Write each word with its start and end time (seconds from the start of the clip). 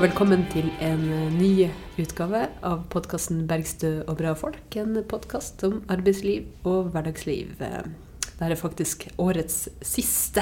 Og 0.00 0.06
velkommen 0.06 0.46
til 0.48 0.64
en 0.80 1.00
eh, 1.12 1.32
ny 1.36 1.48
utgave 2.00 2.46
av 2.64 2.86
podkasten 2.88 3.42
'Bergstø 3.44 3.88
og 4.08 4.14
bra 4.16 4.30
folk'. 4.32 4.78
En 4.80 4.94
podkast 5.04 5.60
om 5.66 5.82
arbeidsliv 5.92 6.46
og 6.64 6.86
hverdagsliv. 6.94 7.50
Det 7.58 7.68
Dette 8.24 8.46
er 8.46 8.56
faktisk 8.56 9.02
årets 9.20 9.68
siste 9.84 10.40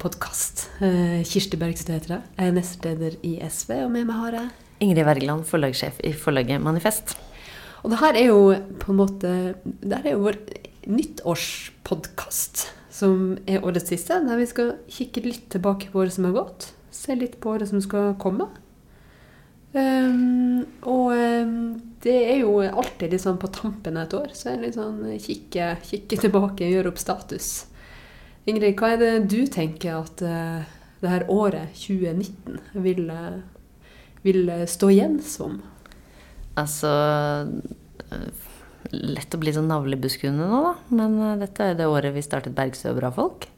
podkast. 0.00 0.70
Kirsti 0.80 1.58
Bergstø 1.60 1.92
heter 1.92 2.14
jeg. 2.14 2.22
Jeg 2.38 2.48
er 2.48 2.56
nestleder 2.56 3.18
i 3.20 3.34
SV, 3.44 3.72
og 3.84 3.90
med 3.92 4.08
meg 4.08 4.16
har 4.16 4.36
jeg 4.38 4.48
Ingrid 4.80 5.04
Wergeland, 5.04 5.44
forlagssjef 5.44 5.98
i 6.00 6.12
forlaget 6.16 6.64
Manifest. 6.64 7.18
Og 7.82 7.92
det 7.92 7.98
her 8.00 8.16
er 8.22 8.30
jo 8.30 8.54
på 8.80 8.94
en 8.94 9.00
måte 9.02 9.34
Det 9.60 9.98
her 9.98 10.06
er 10.06 10.16
jo 10.16 10.24
vår 10.24 10.40
nyttårspodkast, 10.86 12.72
som 12.88 13.36
er 13.44 13.60
årets 13.60 13.92
siste, 13.92 14.16
der 14.24 14.40
vi 14.40 14.48
skal 14.48 14.78
kikke 14.88 15.26
litt 15.28 15.50
tilbake 15.50 15.92
på 15.92 16.00
året 16.00 16.16
som 16.16 16.24
har 16.30 16.40
gått. 16.40 16.70
Se 16.94 17.16
litt 17.18 17.40
på 17.42 17.56
året 17.56 17.70
som 17.70 17.82
skal 17.82 18.14
komme. 18.22 18.46
Um, 19.74 20.62
og 20.86 21.10
um, 21.18 21.54
det 22.04 22.14
er 22.14 22.44
jo 22.44 22.60
alltid 22.62 23.10
litt 23.10 23.24
sånn 23.24 23.40
på 23.42 23.50
tampen 23.50 23.96
av 23.98 24.06
et 24.06 24.14
år, 24.14 24.28
så 24.30 24.52
det 24.52 24.68
litt 24.68 24.76
sånn 24.78 25.00
kikke, 25.18 25.72
kikke 25.82 26.18
tilbake, 26.22 26.68
gjøre 26.70 26.92
opp 26.92 27.00
status. 27.02 27.48
Ingrid, 28.46 28.76
hva 28.78 28.92
er 28.94 29.00
det 29.00 29.12
du 29.32 29.40
tenker 29.50 29.96
at 29.98 30.22
uh, 30.22 30.62
det 31.02 31.10
her 31.10 31.26
året, 31.32 31.74
2019, 31.80 32.60
vil, 32.84 33.08
uh, 33.10 33.88
vil 34.22 34.52
stå 34.70 34.92
igjen 34.94 35.18
som? 35.26 35.58
Altså 36.54 36.92
Lett 38.94 39.34
å 39.34 39.40
bli 39.42 39.50
sånn 39.50 39.66
navlebuskende 39.66 40.46
nå, 40.46 40.58
da. 40.68 40.72
Men 40.94 41.40
dette 41.40 41.72
er 41.72 41.78
det 41.80 41.88
året 41.90 42.14
vi 42.14 42.22
startet 42.22 42.54
Bergsø 42.54 42.92
bra 42.94 43.10
folk. 43.16 43.48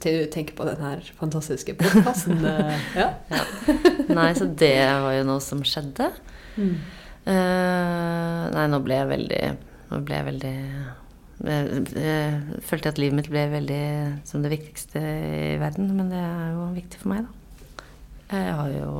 Til 0.00 0.22
du 0.22 0.30
tenker 0.32 0.56
på 0.58 0.66
den 0.68 0.80
her 0.82 1.04
fantastiske 1.18 1.74
podkasten. 1.78 2.40
ja. 3.00 3.12
ja. 3.30 3.44
Nei, 4.12 4.30
så 4.38 4.48
det 4.48 4.74
var 5.04 5.16
jo 5.18 5.28
noe 5.28 5.42
som 5.44 5.62
skjedde. 5.66 6.08
Mm. 6.56 6.74
Uh, 7.22 8.48
nei, 8.52 8.64
nå 8.72 8.82
ble 8.82 8.96
jeg 8.98 9.08
veldig 9.08 9.44
Nå 9.92 9.98
ble 10.02 10.16
jeg 10.16 10.26
veldig 10.26 10.56
jeg, 11.42 11.82
jeg 11.94 12.62
følte 12.66 12.90
at 12.90 12.98
livet 12.98 13.14
mitt 13.18 13.28
ble 13.30 13.44
veldig 13.50 13.84
som 14.28 14.42
det 14.44 14.50
viktigste 14.52 15.00
i 15.02 15.54
verden. 15.60 15.90
Men 15.96 16.10
det 16.12 16.20
er 16.22 16.52
jo 16.54 16.66
viktig 16.76 17.00
for 17.02 17.12
meg, 17.12 17.26
da. 17.26 17.38
Jeg 18.32 18.52
har 18.56 18.68
jo 18.72 18.92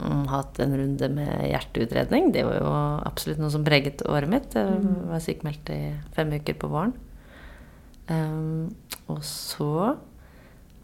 um, 0.00 0.22
hatt 0.32 0.56
en 0.64 0.72
runde 0.78 1.08
med 1.12 1.32
hjerteutredning. 1.50 2.30
Det 2.32 2.46
var 2.48 2.56
jo 2.56 2.70
absolutt 3.04 3.42
noe 3.42 3.52
som 3.52 3.66
preget 3.66 4.00
året 4.08 4.30
mitt. 4.32 4.54
Jeg 4.56 4.78
mm. 4.80 5.10
var 5.10 5.24
sykemeldt 5.24 5.72
i 5.74 5.80
fem 6.16 6.32
uker 6.38 6.56
på 6.56 6.70
våren. 6.72 6.94
Um, 8.10 8.74
og 9.10 9.22
så 9.26 9.96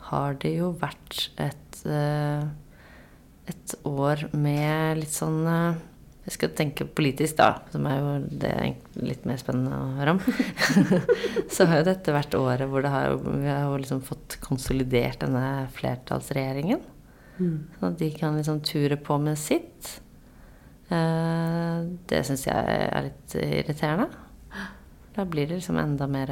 har 0.09 0.39
det 0.43 0.55
jo 0.55 0.71
vært 0.79 1.29
et, 1.41 1.81
uh, 1.85 2.47
et 3.51 3.75
år 3.89 4.29
med 4.37 5.01
litt 5.01 5.13
sånn 5.13 5.41
uh, 5.43 5.81
Jeg 6.29 6.37
skal 6.37 6.53
tenke 6.57 6.87
politisk, 6.87 7.39
da, 7.41 7.65
som 7.73 7.89
er 7.91 7.99
jo 7.99 8.13
det 8.29 8.53
er 8.53 9.03
litt 9.03 9.27
mer 9.29 9.41
spennende 9.41 9.77
å 9.81 9.95
høre 9.99 10.15
om. 10.17 10.21
så 11.55 11.67
har 11.69 11.81
jo 11.81 11.89
dette 11.89 12.15
vært 12.15 12.37
året 12.39 12.69
hvor 12.71 12.85
har, 12.85 13.17
vi 13.17 13.49
har 13.49 13.73
liksom 13.81 14.05
fått 14.05 14.39
konsolidert 14.45 15.25
denne 15.25 15.67
flertallsregjeringen. 15.77 16.85
Mm. 17.39 17.57
Sånn 17.79 17.89
at 17.91 17.99
de 18.03 18.11
kan 18.13 18.37
liksom 18.37 18.61
ture 18.67 19.01
på 19.01 19.17
med 19.25 19.41
sitt. 19.41 19.97
Uh, 20.93 21.89
det 22.13 22.23
syns 22.29 22.47
jeg 22.47 22.81
er 22.87 23.09
litt 23.09 23.39
irriterende. 23.41 24.13
Da 25.17 25.25
blir 25.27 25.49
det 25.49 25.59
liksom 25.59 25.81
enda 25.81 26.07
mer 26.07 26.31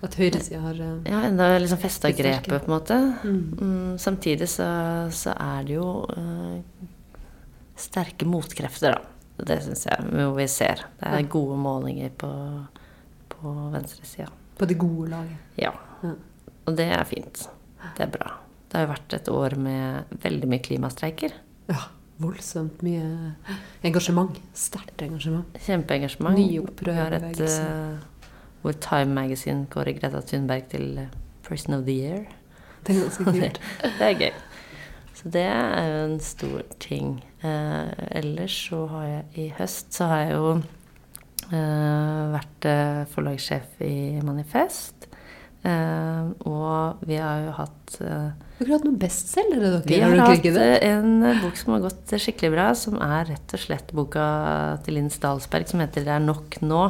At 0.00 0.16
høyresida 0.16 0.62
har 0.64 0.80
uh, 0.80 0.92
Ja, 1.04 1.20
enda 1.28 1.50
liksom 1.60 1.80
festa 1.82 2.10
grepet, 2.14 2.48
på 2.48 2.70
en 2.70 2.72
måte. 2.72 2.98
Mm. 3.24 3.40
Mm, 3.60 3.98
samtidig 4.00 4.48
så, 4.48 4.66
så, 5.12 5.34
er 5.36 5.68
det 5.68 5.76
jo 5.76 5.88
uh, 6.08 6.86
sterke 7.80 8.28
motkrefter, 8.28 8.96
da. 8.96 9.06
Det 9.40 9.56
syns 9.64 9.86
jeg 9.88 10.08
jo 10.20 10.32
vi 10.36 10.44
ser. 10.52 10.82
Det 11.00 11.12
er 11.16 11.28
gode 11.32 11.56
målinger 11.60 12.10
på, 12.20 12.32
på 13.32 13.52
venstresida. 13.72 14.28
På 14.60 14.68
det 14.68 14.76
gode 14.80 15.08
laget? 15.14 15.54
Ja. 15.56 15.72
ja. 16.02 16.12
Og 16.68 16.76
det 16.76 16.90
er 16.92 17.06
fint. 17.08 17.46
Det 17.96 18.04
er 18.04 18.12
bra. 18.12 18.34
Det 18.68 18.76
har 18.76 18.84
jo 18.84 18.90
vært 18.92 19.16
et 19.16 19.30
år 19.32 19.56
med 19.58 20.12
veldig 20.22 20.50
mye 20.50 20.62
klimastreiker. 20.64 21.32
Ja. 21.72 21.86
Voldsomt 22.20 22.82
mye 22.84 23.32
engasjement. 23.88 24.36
Sterkt 24.52 25.00
engasjement. 25.06 25.56
Kjempeengasjement. 25.64 26.36
Nye 26.36 26.60
opprør. 26.60 26.92
Vi 26.92 26.98
har 26.98 27.16
et 27.16 27.40
uh, 27.40 28.09
hvor 28.62 28.72
Time 28.72 29.14
Magazine 29.14 29.66
kårer 29.70 29.96
Greta 29.98 30.20
Thunberg 30.20 30.68
til 30.72 31.00
Person 31.46 31.74
of 31.74 31.86
the 31.86 31.96
Year. 31.96 32.24
Det 32.86 32.96
er 32.96 33.02
ganske 33.02 33.24
kult. 33.40 33.60
det, 33.82 34.06
er 34.06 34.18
gøy. 34.18 34.30
Så 35.14 35.28
det 35.28 35.42
er 35.44 35.88
jo 35.88 36.04
en 36.06 36.20
stor 36.24 36.62
ting. 36.80 37.24
Eh, 37.44 37.90
ellers 38.16 38.54
så 38.68 38.86
har 38.86 39.04
jeg 39.04 39.24
i 39.34 39.48
høst 39.58 39.92
så 39.92 40.08
har 40.08 40.22
jeg 40.24 40.38
jo 40.38 40.54
eh, 41.52 42.22
vært 42.36 42.68
forlagssjef 43.12 43.84
i 43.84 44.20
Manifest. 44.24 45.00
Uh, 45.60 46.32
og 46.48 47.02
vi 47.04 47.18
har 47.20 47.42
jo 47.44 47.50
hatt 47.52 47.96
Har 48.00 48.30
Dere 48.62 48.70
hatt 48.78 48.84
noen 48.86 48.94
bestselgere? 48.96 49.82
Vi 49.84 49.98
har, 50.00 50.14
har 50.16 50.30
hatt 50.32 50.46
en 50.86 51.18
bok 51.42 51.58
som 51.60 51.74
har 51.74 51.82
gått 51.84 52.14
skikkelig 52.16 52.50
bra, 52.54 52.68
som 52.72 52.96
er 53.04 53.28
rett 53.28 53.52
og 53.56 53.60
slett 53.60 53.92
boka 53.92 54.24
til 54.86 54.96
Linn 54.96 55.10
Stalsberg 55.12 55.68
som 55.68 55.82
heter 55.84 56.06
'Det 56.06 56.14
er 56.16 56.24
nok 56.24 56.56
nå'. 56.64 56.86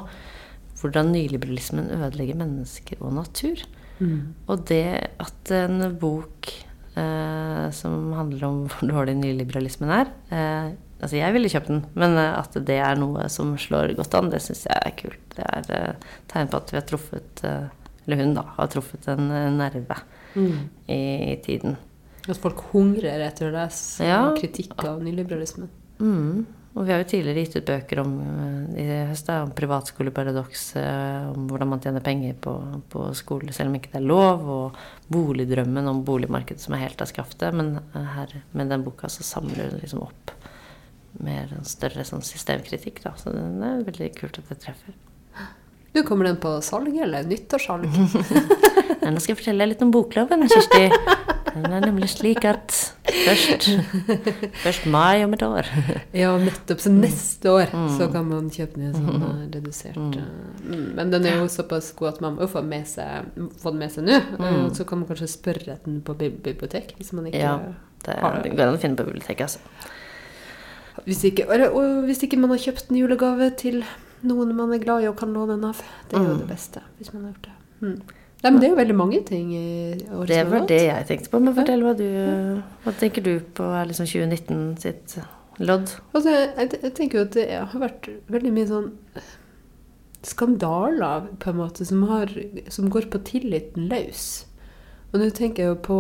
Hvordan 0.81 1.13
nyliberalismen 1.13 1.91
ødelegger 1.93 2.39
mennesker 2.41 3.01
og 3.05 3.15
natur. 3.19 3.63
Mm. 4.01 4.35
Og 4.49 4.63
det 4.71 4.85
at 5.21 5.53
en 5.53 5.83
bok 6.01 6.49
eh, 6.97 7.67
som 7.77 8.15
handler 8.17 8.47
om 8.49 8.63
hvor 8.69 8.89
dårlig 8.89 9.19
nyliberalismen 9.21 9.93
er 10.01 10.15
Altså, 11.01 11.17
jeg 11.17 11.33
ville 11.33 11.49
kjøpt 11.49 11.69
den, 11.71 11.79
men 11.97 12.19
at 12.21 12.57
det 12.69 12.75
er 12.77 12.99
noe 13.01 13.25
som 13.33 13.55
slår 13.57 13.95
godt 13.97 14.13
an, 14.19 14.27
det 14.29 14.43
syns 14.45 14.67
jeg 14.67 14.83
er 14.85 14.93
kult. 14.99 15.23
Det 15.33 15.47
er 15.49 15.95
tegn 16.29 16.51
på 16.53 16.59
at 16.61 16.73
vi 16.75 16.77
har 16.77 16.85
truffet 16.91 17.41
eller 18.11 18.25
hun, 18.25 18.35
da, 18.35 18.45
har 18.57 18.71
truffet 18.73 19.09
en 19.13 19.29
nerve 19.59 19.97
mm. 20.35 20.57
i, 20.87 21.01
i, 21.33 21.37
tiden. 21.45 21.77
At 22.29 22.41
folk 22.41 22.63
hungrer 22.73 23.23
etter 23.25 23.49
å 23.49 23.55
lese 23.55 24.09
ja. 24.09 24.23
kritikk 24.39 24.75
av 24.83 24.99
nyliberalismen. 25.05 25.71
Mm. 26.01 26.47
Og 26.71 26.85
vi 26.87 26.93
har 26.93 27.01
jo 27.03 27.09
tidligere 27.11 27.43
gitt 27.43 27.57
ut 27.59 27.67
bøker 27.67 28.01
om 28.05 28.13
i 28.79 28.85
høst 29.09 29.27
da, 29.27 29.41
om 29.43 29.51
privatskoleparadokset, 29.59 31.33
om 31.33 31.49
hvordan 31.51 31.73
man 31.73 31.83
tjener 31.83 32.05
penger 32.05 32.37
på, 32.39 32.53
på, 32.93 33.09
skole 33.19 33.51
selv 33.57 33.73
om 33.73 33.79
ikke 33.81 33.91
det 33.91 33.99
er 33.99 34.07
lov, 34.07 34.47
og 34.47 34.79
boligdrømmen 35.11 35.91
om 35.91 36.05
boligmarkedet 36.07 36.63
som 36.63 36.77
er 36.77 36.85
helt 36.85 37.03
av 37.03 37.11
skaftet. 37.11 37.57
Men 37.59 37.81
her 38.15 38.37
med 38.55 38.71
den 38.71 38.87
boka 38.87 39.11
så 39.11 39.27
samler 39.27 39.73
hun 39.73 39.83
liksom 39.83 40.05
opp 40.07 40.35
mer 41.19 41.51
større 41.67 42.07
sånn 42.07 42.23
systemkritikk. 42.23 43.03
Da. 43.03 43.17
Så 43.19 43.35
det 43.35 43.43
er 43.43 43.87
veldig 43.91 44.13
kult 44.21 44.39
at 44.39 44.53
det 44.53 44.61
treffer. 44.63 44.95
Nå 45.91 46.05
Kommer 46.07 46.29
den 46.29 46.39
på 46.39 46.53
salg, 46.63 46.95
eller 47.03 47.27
nyttårssalg? 47.27 47.91
Nå 49.11 49.19
skal 49.19 49.33
jeg 49.33 49.41
fortelle 49.41 49.65
deg 49.65 49.73
litt 49.73 49.83
om 49.83 49.91
bokloven, 49.91 50.47
Kirsti. 50.47 50.87
Den 51.51 51.73
er 51.75 51.83
nemlig 51.83 52.13
slik 52.13 52.45
at 52.47 52.77
først, 53.27 53.69
først 54.63 54.87
mai 54.91 55.25
om 55.25 55.35
et 55.37 55.45
år. 55.47 55.69
Ja, 56.23 56.33
nettopp. 56.41 56.83
Så 56.83 56.93
neste 56.93 57.53
år 57.53 57.73
mm. 57.73 57.87
så 57.99 58.09
kan 58.13 58.27
man 58.29 58.51
kjøpe 58.53 58.79
den 58.79 58.89
i 58.89 58.93
sånn 58.95 59.23
mm. 59.23 59.39
redusert 59.55 60.01
mm. 60.01 60.17
mm. 60.65 60.85
Men 60.99 61.13
den 61.15 61.29
er 61.29 61.39
jo 61.41 61.47
såpass 61.53 61.93
god 61.99 62.15
at 62.15 62.21
man 62.25 62.37
må 62.39 62.49
få, 62.51 62.63
med 62.67 62.89
seg, 62.91 63.31
få 63.63 63.75
den 63.75 63.83
med 63.85 63.95
seg 63.95 64.07
nå. 64.09 64.19
Mm. 64.41 64.69
Så 64.77 64.87
kan 64.89 65.03
man 65.03 65.11
kanskje 65.11 65.31
spørre 65.35 65.77
etter 65.77 65.89
den 65.89 66.03
på 66.07 66.17
bibliotek. 66.19 66.95
hvis 66.99 67.15
man 67.17 67.31
ikke 67.31 67.43
ja, 67.43 67.57
det 68.07 68.21
har 68.21 68.43
det. 68.45 68.55
går 68.57 68.69
an 68.69 68.79
å 68.79 68.83
finne 68.83 69.01
på 69.01 69.09
biblioteket, 69.09 69.49
altså. 69.49 69.89
Hvis 71.07 71.23
ikke, 71.25 71.47
og 71.49 72.05
hvis 72.05 72.21
ikke 72.27 72.37
man 72.41 72.53
har 72.53 72.61
kjøpt 72.61 72.91
en 72.91 72.99
julegave 72.99 73.47
til 73.57 73.81
noen 74.27 74.53
man 74.57 74.73
er 74.75 74.83
glad 74.83 75.05
i 75.05 75.09
og 75.09 75.17
kan 75.21 75.33
låne 75.33 75.57
den 75.57 75.69
av. 75.71 75.81
Det 76.11 76.19
er 76.19 76.27
jo 76.27 76.35
mm. 76.35 76.41
det 76.43 76.49
beste. 76.51 76.83
hvis 76.99 77.13
man 77.15 77.25
har 77.25 77.33
gjort 77.33 77.49
det. 77.49 77.57
Nei, 78.41 78.51
men 78.51 78.61
Det 78.61 78.69
er 78.69 78.73
jo 78.73 78.79
veldig 78.79 78.97
mange 78.97 79.21
ting 79.29 79.51
i 79.53 79.67
året 80.17 80.31
Det 80.31 80.45
var 80.49 80.65
det 80.69 80.81
jeg 80.87 81.07
tenkte 81.11 81.33
på. 81.33 81.43
Men 81.45 81.57
fortell 81.59 81.85
hva 81.85 81.93
du 81.99 82.07
Hva 82.87 82.95
tenker 82.97 83.27
du 83.27 83.35
på 83.57 83.69
liksom 83.91 84.09
2019 84.09 84.63
sitt 84.81 85.19
lodd? 85.61 85.93
Altså, 86.17 86.33
jeg, 86.33 86.71
jeg, 86.81 86.93
tenker 86.97 87.21
jo 87.21 87.27
at 87.27 87.37
det 87.37 87.47
har 87.53 87.83
vært 87.83 88.09
veldig 88.33 88.53
mye 88.57 88.71
sånn 88.71 88.91
skandaler 90.25 91.29
på 91.41 91.53
en 91.53 91.59
måte 91.59 91.85
som, 91.89 92.03
har, 92.09 92.33
som 92.73 92.89
går 92.93 93.09
på 93.13 93.21
tilliten 93.29 93.89
løs. 93.89 94.47
Og 95.11 95.21
nå 95.21 95.31
tenker 95.37 95.65
jeg 95.65 95.73
jo 95.73 95.79
på, 95.85 95.99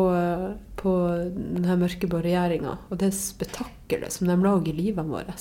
på 0.80 0.92
denne 1.36 1.76
mørkeblå 1.80 2.20
regjeringa 2.24 2.76
og 2.88 3.00
det 3.00 3.10
spetakkelet 3.16 4.12
som 4.14 4.28
de 4.28 4.36
lager 4.40 4.72
i 4.72 4.76
livet 4.76 5.08
våre 5.08 5.34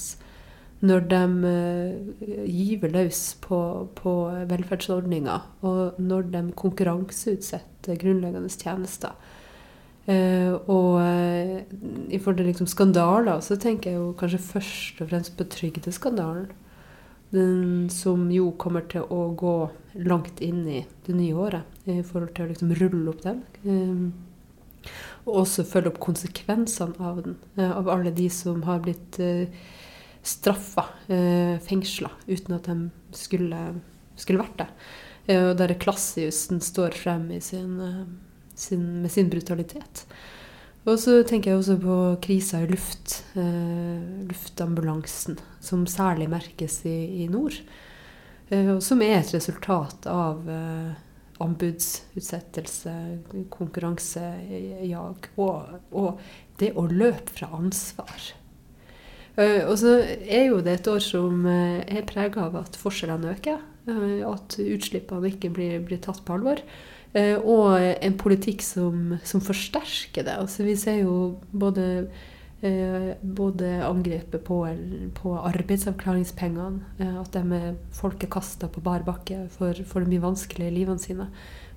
når 0.79 0.99
de 1.11 1.21
uh, 1.43 2.45
gyver 2.47 2.93
løs 2.93 3.21
på, 3.43 3.59
på 3.95 4.13
velferdsordninger, 4.47 5.49
og 5.67 5.99
når 5.99 6.29
de 6.31 6.43
konkurranseutsetter 6.55 7.99
grunnleggende 7.99 8.51
tjenester. 8.53 9.17
Uh, 10.09 10.55
og 10.71 11.01
uh, 11.03 11.59
i 12.09 12.17
forhold 12.17 12.39
til 12.39 12.47
liksom 12.49 12.69
skandaler 12.71 13.43
så 13.45 13.59
tenker 13.59 13.91
jeg 13.91 13.99
jo 13.99 14.13
kanskje 14.17 14.39
først 14.41 15.03
og 15.03 15.11
fremst 15.11 15.35
på 15.37 15.43
trygdeskandalen. 15.51 16.47
Den 17.29 17.89
som 17.93 18.23
jo 18.33 18.47
kommer 18.57 18.87
til 18.89 19.03
å 19.05 19.27
gå 19.37 19.57
langt 20.01 20.39
inn 20.41 20.63
i 20.65 20.79
det 21.05 21.13
nye 21.13 21.35
året 21.37 21.85
i 21.85 21.99
forhold 22.01 22.31
til 22.33 22.47
å 22.47 22.49
liksom 22.49 22.73
rulle 22.79 23.11
opp 23.11 23.21
den. 23.27 23.43
Uh, 23.67 24.09
Og 25.27 25.41
også 25.43 25.65
følge 25.67 25.91
opp 25.91 25.99
konsekvensene 26.01 26.95
av 27.03 27.19
den. 27.25 27.35
eh, 27.57 27.69
Av 27.69 27.89
alle 27.91 28.11
de 28.15 28.29
som 28.31 28.63
har 28.63 28.79
blitt 28.79 29.19
uh, 29.19 29.45
straffa, 30.29 30.85
uh, 31.09 31.55
fengsla, 31.65 32.11
uten 32.29 32.57
at 32.57 32.69
de 32.69 32.77
skulle, 33.17 33.61
skulle 34.19 34.43
vært 34.43 34.59
det. 34.61 34.69
Eh, 35.29 35.45
og 35.51 35.55
der 35.59 35.75
klassejussen 35.79 36.61
står 36.63 36.97
frem 36.97 37.29
sin, 37.41 37.79
eh, 37.81 38.05
sin, 38.55 39.01
med 39.03 39.11
sin 39.13 39.29
brutalitet. 39.29 40.05
Og 40.87 40.97
så 40.97 41.19
tenker 41.27 41.51
jeg 41.51 41.59
også 41.59 41.75
på 41.81 41.97
krisa 42.23 42.63
i 42.63 42.69
luft, 42.69 43.19
eh, 43.37 44.25
luftambulansen, 44.29 45.37
som 45.61 45.85
særlig 45.85 46.29
merkes 46.31 46.81
i, 46.85 47.23
i 47.23 47.27
nord. 47.27 47.59
Eh, 48.49 48.71
og 48.75 48.81
som 48.83 49.03
er 49.05 49.19
et 49.19 49.33
resultat 49.35 50.07
av 50.09 50.49
eh, 50.49 50.95
anbudsutsettelse, 51.39 52.95
konkurransejag 53.53 55.29
og, 55.37 55.77
og, 55.91 56.23
det 56.59 56.73
å 56.75 56.87
løpe 56.89 57.31
fra 57.37 57.51
ansvar. 57.55 58.31
Eh, 59.39 59.63
og 59.63 59.77
så 59.79 59.97
er 60.03 60.49
jo 60.49 60.61
det 60.63 60.79
et 60.79 60.87
år 60.91 61.01
som 61.03 61.45
eh, 61.47 61.81
er 61.87 62.07
prega 62.07 62.47
av 62.49 62.57
at 62.59 62.79
forskjellene 62.79 63.35
øker. 63.35 63.61
eh, 63.87 64.23
at 64.27 64.57
utslippene 64.59 65.31
ikke 65.31 65.51
blir, 65.55 65.77
blir 65.85 66.01
tatt 66.03 66.23
på 66.25 66.35
alvor. 66.37 66.63
Og 67.09 67.71
en 67.81 68.17
politikk 68.21 68.61
som, 68.61 69.15
som 69.25 69.41
forsterker 69.41 70.27
det. 70.27 70.35
Altså, 70.37 70.61
vi 70.61 70.75
ser 70.77 70.99
jo 70.99 71.39
både, 71.49 72.05
både 72.61 73.71
angrepet 73.81 74.43
på, 74.45 74.59
på 75.17 75.31
arbeidsavklaringspengene, 75.49 77.09
at 77.23 77.33
de 77.33 77.73
folk 77.97 78.21
er 78.21 78.29
kasta 78.29 78.69
på 78.69 78.85
bar 78.85 79.01
bakke 79.07 79.39
for, 79.55 79.73
for 79.89 80.05
det 80.05 80.13
mye 80.13 80.27
vanskelige 80.27 80.75
livene 80.75 81.01
sine. 81.01 81.25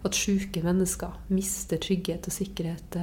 At 0.04 0.20
syke 0.20 0.60
mennesker 0.60 1.16
mister 1.32 1.80
trygghet 1.80 2.28
og 2.28 2.36
sikkerhet 2.36 3.00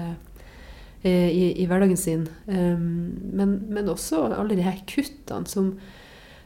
i, 1.04 1.62
i, 1.62 1.66
hverdagen 1.70 1.98
sin. 1.98 2.26
Men, 2.46 3.54
men, 3.70 3.90
også 3.90 4.26
alle 4.36 4.58
de 4.58 4.66
her 4.66 4.82
kuttene 4.90 5.48
som, 5.48 5.70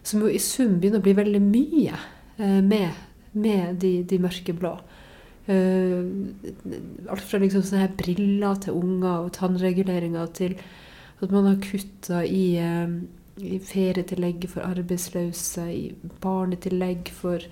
som 0.05 0.21
jo 0.21 0.29
i 0.29 0.41
sum 0.41 0.77
begynner 0.77 1.01
å 1.01 1.05
bli 1.05 1.15
veldig 1.17 1.41
mye 1.41 1.95
uh, 2.39 2.61
med, 2.61 3.01
med, 3.33 3.79
de, 3.81 3.95
de 4.07 4.19
mørkeblå. 4.21 4.75
Uh, 5.47 6.05
alt 7.11 7.25
fra 7.27 7.41
liksom 7.41 7.65
sånne 7.65 7.87
her 7.87 7.97
briller 7.99 8.61
til 8.63 8.77
unger 8.79 9.25
og 9.25 9.33
tannreguleringer 9.39 10.31
til 10.37 10.57
at 11.23 11.31
man 11.31 11.49
har 11.49 11.59
kutta 11.63 12.21
i, 12.27 12.59
i 13.39 13.59
ferietillegget 13.63 14.51
for 14.51 14.65
arbeidsløse, 14.67 15.67
i 15.71 16.17
barnetillegg 16.21 17.11
for 17.15 17.45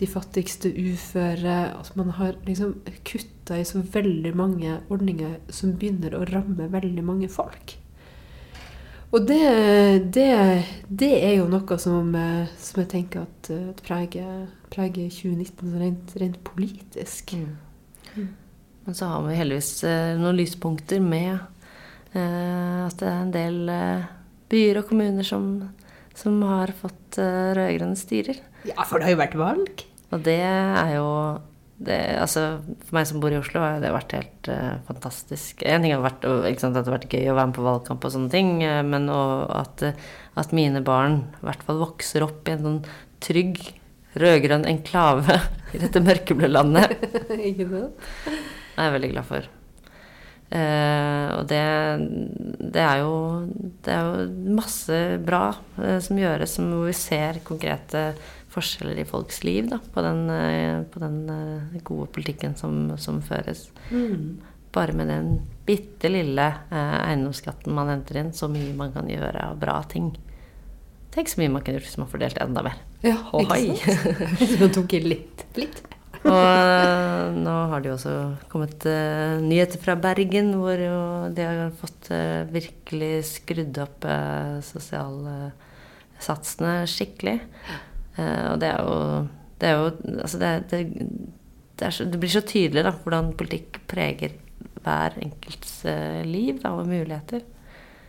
de 0.00 0.08
fattigste 0.10 0.70
uføre. 0.70 1.56
At 1.78 1.96
man 1.96 2.12
har 2.18 2.36
liksom 2.46 2.76
kutta 3.06 3.58
i 3.60 3.66
så 3.66 3.80
veldig 3.80 4.34
mange 4.36 4.78
ordninger 4.92 5.38
som 5.48 5.76
begynner 5.78 6.16
å 6.16 6.24
ramme 6.28 6.70
veldig 6.72 7.04
mange 7.06 7.30
folk. 7.32 7.76
Og 9.14 9.22
det, 9.28 9.42
det, 10.12 10.30
det 10.90 11.12
er 11.22 11.36
jo 11.38 11.46
noe 11.48 11.78
som, 11.80 12.10
som 12.58 12.80
jeg 12.82 12.90
tenker 12.90 13.22
at, 13.22 13.50
at 13.54 13.82
preger, 13.86 14.48
preger, 14.72 15.06
2019 15.14 15.76
rent, 15.80 16.16
rent 16.20 16.40
politisk. 16.44 17.36
Mm. 18.16 18.26
Men 18.84 18.98
så 18.98 19.08
har 19.12 19.22
vi 19.24 19.38
heldigvis 19.38 19.70
noen 20.18 20.36
lyspunkter 20.36 21.00
med 21.02 21.38
eh, 22.12 22.82
at 22.86 22.98
det 23.00 23.08
er 23.08 23.22
en 23.22 23.32
del 23.34 23.72
eh, 23.72 24.10
byer 24.52 24.80
og 24.80 24.90
kommuner 24.90 25.26
som, 25.26 25.48
som 26.16 26.38
har 26.46 26.72
fått 26.76 27.18
eh, 27.22 27.52
rød-grønne 27.56 27.98
styrer. 27.98 28.42
Ja, 28.66 28.82
for 28.84 28.98
det 28.98 29.08
har 29.08 29.14
jo 29.14 29.22
vært 29.24 29.38
valg. 29.38 29.84
Og 30.14 30.22
det 30.26 30.40
er 30.42 30.96
jo 30.96 31.06
det, 31.76 31.96
altså, 32.22 32.62
For 32.86 32.96
meg 32.96 33.08
som 33.08 33.20
bor 33.20 33.34
i 33.34 33.38
Oslo, 33.38 33.60
har 33.60 33.82
det 33.82 33.92
vært 33.92 34.14
helt 34.16 34.48
uh, 34.48 34.78
fantastisk. 34.88 35.60
En 35.68 35.84
ting 35.84 35.92
har 35.92 36.04
vært 36.04 36.24
sant, 36.24 36.72
at 36.72 36.86
det 36.86 36.88
har 36.88 36.96
vært 36.96 37.10
gøy 37.12 37.26
å 37.28 37.36
være 37.36 37.50
med 37.50 37.58
på 37.58 37.66
valgkamp 37.66 38.06
og 38.06 38.14
sånne 38.14 38.32
ting, 38.32 38.54
uh, 38.64 38.80
men 38.86 39.10
at, 39.12 39.84
uh, 39.84 40.06
at, 40.40 40.54
mine 40.56 40.80
barn 40.86 41.20
i 41.42 41.50
hvert 41.50 41.66
fall 41.66 41.82
vokser 41.82 42.24
opp 42.24 42.48
i 42.48 42.54
en 42.54 42.64
sånn 42.64 42.80
trygg 43.24 43.60
rød-grønn 44.16 44.64
enklave 44.70 45.36
i 45.76 45.82
dette 45.82 46.00
mørkeblå 46.00 46.48
landet. 46.48 46.96
Ikke 47.50 47.68
sant? 47.68 48.08
Det 48.24 48.80
er 48.80 48.88
jeg 48.88 48.96
veldig 48.96 49.12
glad 49.12 49.28
for. 49.28 49.52
og 50.56 51.44
det, 51.50 51.60
det, 52.72 52.82
er 52.82 52.98
jo, 53.02 53.14
det 53.84 53.92
er 53.92 54.02
jo 54.04 54.50
masse 54.56 54.98
bra 55.24 55.46
som 56.04 56.20
gjøres, 56.20 56.58
hvor 56.60 56.84
vi 56.86 56.96
ser 56.96 57.40
konkrete 57.44 58.04
forskjeller 58.56 58.98
i 58.98 59.06
folks 59.08 59.42
liv 59.44 59.68
da, 59.70 59.78
på 59.92 60.02
den, 60.02 60.26
på 60.92 61.02
den 61.02 61.18
gode 61.84 62.08
politikken 62.16 62.56
som, 62.58 62.96
som 62.98 63.20
føres. 63.24 63.68
Mm. 63.92 64.38
Bare 64.76 64.92
med 64.92 65.08
den 65.08 65.38
bitte 65.66 66.08
lille 66.12 66.46
eh, 66.70 66.96
eiendomsskatten 67.08 67.74
man 67.74 67.88
henter 67.88 68.16
inn, 68.20 68.32
så 68.36 68.48
mye 68.52 68.74
man 68.76 68.92
kan 68.92 69.08
gjøre 69.08 69.46
av 69.48 69.56
bra 69.60 69.82
ting. 69.88 70.18
Tenk 71.14 71.28
så 71.32 71.40
mye 71.40 71.50
man 71.54 71.62
kunne 71.64 71.76
gjort 71.78 71.88
hvis 71.88 72.00
man 72.02 72.12
fordelte 72.12 72.42
enda 72.44 72.60
mer. 72.66 72.76
Ja, 73.00 73.16
ikke 73.40 73.56
sant? 73.62 73.80
Hvis 74.40 74.60
man 74.60 74.70
tok 74.74 74.92
i 74.96 75.00
litt. 75.04 75.38
litt. 75.56 75.78
og 76.26 77.36
nå 77.38 77.54
har 77.70 77.80
det 77.80 77.88
jo 77.90 77.94
også 77.94 78.14
kommet 78.50 78.86
uh, 78.88 79.40
nyheter 79.44 79.78
fra 79.80 79.94
Bergen, 80.00 80.54
hvor 80.58 80.78
jo 80.80 81.28
de 81.36 81.42
har 81.46 81.70
fått 81.80 82.08
uh, 82.10 82.50
virkelig 82.50 83.24
skrudd 83.30 83.78
opp 83.84 84.04
uh, 84.08 84.60
sosialsatsene 84.66 86.86
skikkelig. 86.90 87.38
Uh, 88.16 88.52
og 88.52 88.60
det 88.62 88.70
er 88.70 88.80
jo 88.80 89.26
Det, 89.56 89.68
er 89.68 89.78
jo, 89.80 89.92
altså 90.20 90.38
det, 90.40 90.48
det, 90.70 90.80
det, 91.80 91.92
så, 91.92 92.04
det 92.04 92.18
blir 92.20 92.32
så 92.32 92.42
tydelig 92.44 92.82
da, 92.84 92.92
hvordan 92.92 93.30
politikk 93.40 93.80
preger 93.88 94.34
hver 94.84 95.16
enkelts 95.22 95.78
uh, 95.88 96.20
liv 96.28 96.60
da, 96.60 96.74
og 96.76 96.88
muligheter. 96.90 97.40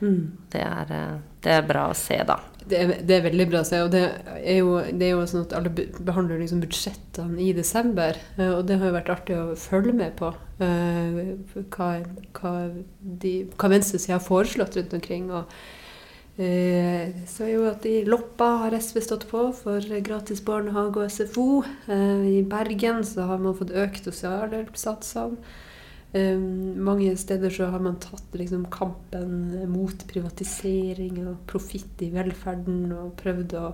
Mm. 0.01 0.35
Det, 0.51 0.59
er, 0.59 0.91
uh, 0.91 1.21
det, 1.43 1.53
er, 1.55 1.63
bra 1.69 1.85
å 1.87 1.95
se, 1.95 2.19
da. 2.27 2.35
Det 2.67 2.81
er, 2.83 2.91
det 2.99 3.15
er, 3.15 3.23
veldig 3.29 3.47
bra 3.47 3.63
å 3.63 3.69
se. 3.69 3.79
Og 3.85 3.93
det 3.95 4.03
er 4.41 4.59
jo, 4.59 4.75
er 4.83 5.13
jo 5.13 5.23
sånn 5.31 5.47
at 5.47 5.55
alle 5.55 5.71
behandler 5.71 6.43
liksom 6.43 6.59
budsjettene 6.65 7.39
i 7.47 7.53
desember. 7.55 8.19
Og 8.49 8.67
det 8.67 8.81
har 8.81 8.91
jo 8.91 8.97
vært 8.99 9.13
artig 9.15 9.39
å 9.39 9.55
følge 9.55 9.95
med 9.95 10.19
på 10.19 10.33
hva, 10.59 11.89
hva, 12.41 12.53
de, 13.23 13.33
hva 13.55 13.71
venstresida 13.71 14.17
har 14.17 14.27
foreslått 14.27 14.75
rundt 14.75 14.99
omkring. 14.99 15.31
og 15.31 15.47
Eh, 15.47 15.76
så 16.37 17.47
er 17.47 17.53
jo 17.55 17.63
at 17.65 17.85
I 17.89 18.03
Loppa 18.05 18.45
har 18.61 18.75
SV 18.77 18.99
stått 19.01 19.23
på 19.31 19.47
for 19.57 19.81
gratis 20.05 20.43
barnehage 20.45 21.01
og 21.01 21.09
SFO. 21.09 21.63
Eh, 21.89 22.25
I 22.37 22.43
Bergen 22.45 23.01
så 23.07 23.25
har 23.31 23.41
man 23.41 23.55
fått 23.57 23.73
økt 23.73 24.05
sosialhjelpssatsene. 24.05 25.39
Eh, 26.13 26.37
mange 26.37 27.15
steder 27.17 27.49
så 27.53 27.71
har 27.73 27.81
man 27.81 27.97
tatt 28.03 28.37
liksom, 28.37 28.67
kampen 28.69 29.63
mot 29.71 30.05
privatisering 30.11 31.23
og 31.25 31.41
profitt 31.49 32.05
i 32.05 32.11
velferden 32.13 32.93
og 32.93 33.15
prøvd 33.17 33.55
å, 33.57 33.71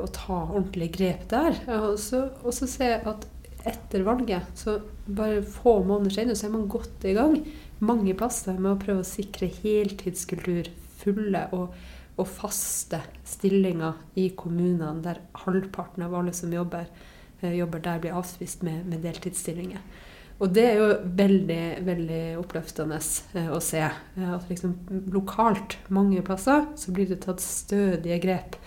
å 0.00 0.06
ta 0.16 0.38
ordentlige 0.46 0.96
grep 0.96 1.26
der. 1.30 1.60
Og 1.76 1.98
så, 2.00 2.24
og 2.40 2.56
så 2.56 2.70
ser 2.70 2.96
jeg 2.96 3.04
at 3.12 3.28
etter 3.68 4.04
valget, 4.04 4.48
så 4.56 4.78
bare 5.04 5.44
få 5.44 5.78
måneder 5.84 6.16
senere, 6.16 6.40
så 6.40 6.48
er 6.48 6.56
man 6.56 6.66
godt 6.72 7.04
i 7.08 7.14
gang 7.16 7.36
mange 7.84 8.16
plasser 8.16 8.56
med 8.56 8.74
å 8.74 8.80
prøve 8.80 9.04
å 9.04 9.08
sikre 9.08 9.48
heltidskultur 9.60 10.72
fulle 11.04 11.44
og, 11.56 11.74
og, 12.16 12.26
faste 12.30 13.00
stillinger 13.26 14.00
i 14.20 14.30
kommunene 14.38 15.02
der 15.04 15.22
halvparten 15.44 16.06
av 16.06 16.16
alle 16.18 16.34
som 16.36 16.52
jobber, 16.54 16.88
eh, 17.40 17.54
jobber 17.58 17.82
der, 17.84 18.02
blir 18.02 18.18
avspist 18.18 18.64
med, 18.66 18.84
med, 18.90 19.02
deltidsstillinger. 19.04 19.82
Og 20.42 20.50
det 20.50 20.64
er 20.66 20.80
jo 20.80 20.86
veldig, 21.18 21.64
veldig 21.86 22.22
oppløftende 22.40 22.98
eh, 22.98 23.50
å 23.54 23.60
se. 23.62 23.84
Eh, 23.84 24.32
at 24.34 24.48
liksom 24.50 24.74
lokalt 25.14 25.78
mange 25.94 26.24
plasser 26.26 26.66
så 26.78 26.94
blir 26.94 27.10
det 27.10 27.22
tatt 27.26 27.44
stødige 27.44 28.22
grep. 28.24 28.58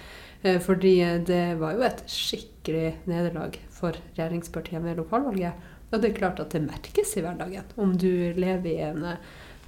Fordi 0.63 0.91
det 1.25 1.57
var 1.59 1.73
jo 1.73 1.81
et 1.83 2.03
skikkelig 2.13 2.91
nederlag 3.09 3.55
for 3.73 3.97
regjeringspartiet 4.13 4.83
ved 4.85 4.99
lokalvalget. 5.01 5.65
Og 5.89 5.97
det 5.97 6.11
er 6.11 6.19
klart 6.19 6.39
at 6.39 6.53
det 6.53 6.61
merkes 6.61 7.15
i 7.17 7.23
hverdagen. 7.25 7.65
Om 7.75 7.95
du 7.99 8.37
lever 8.37 8.69
i 8.69 8.75
en 8.85 9.01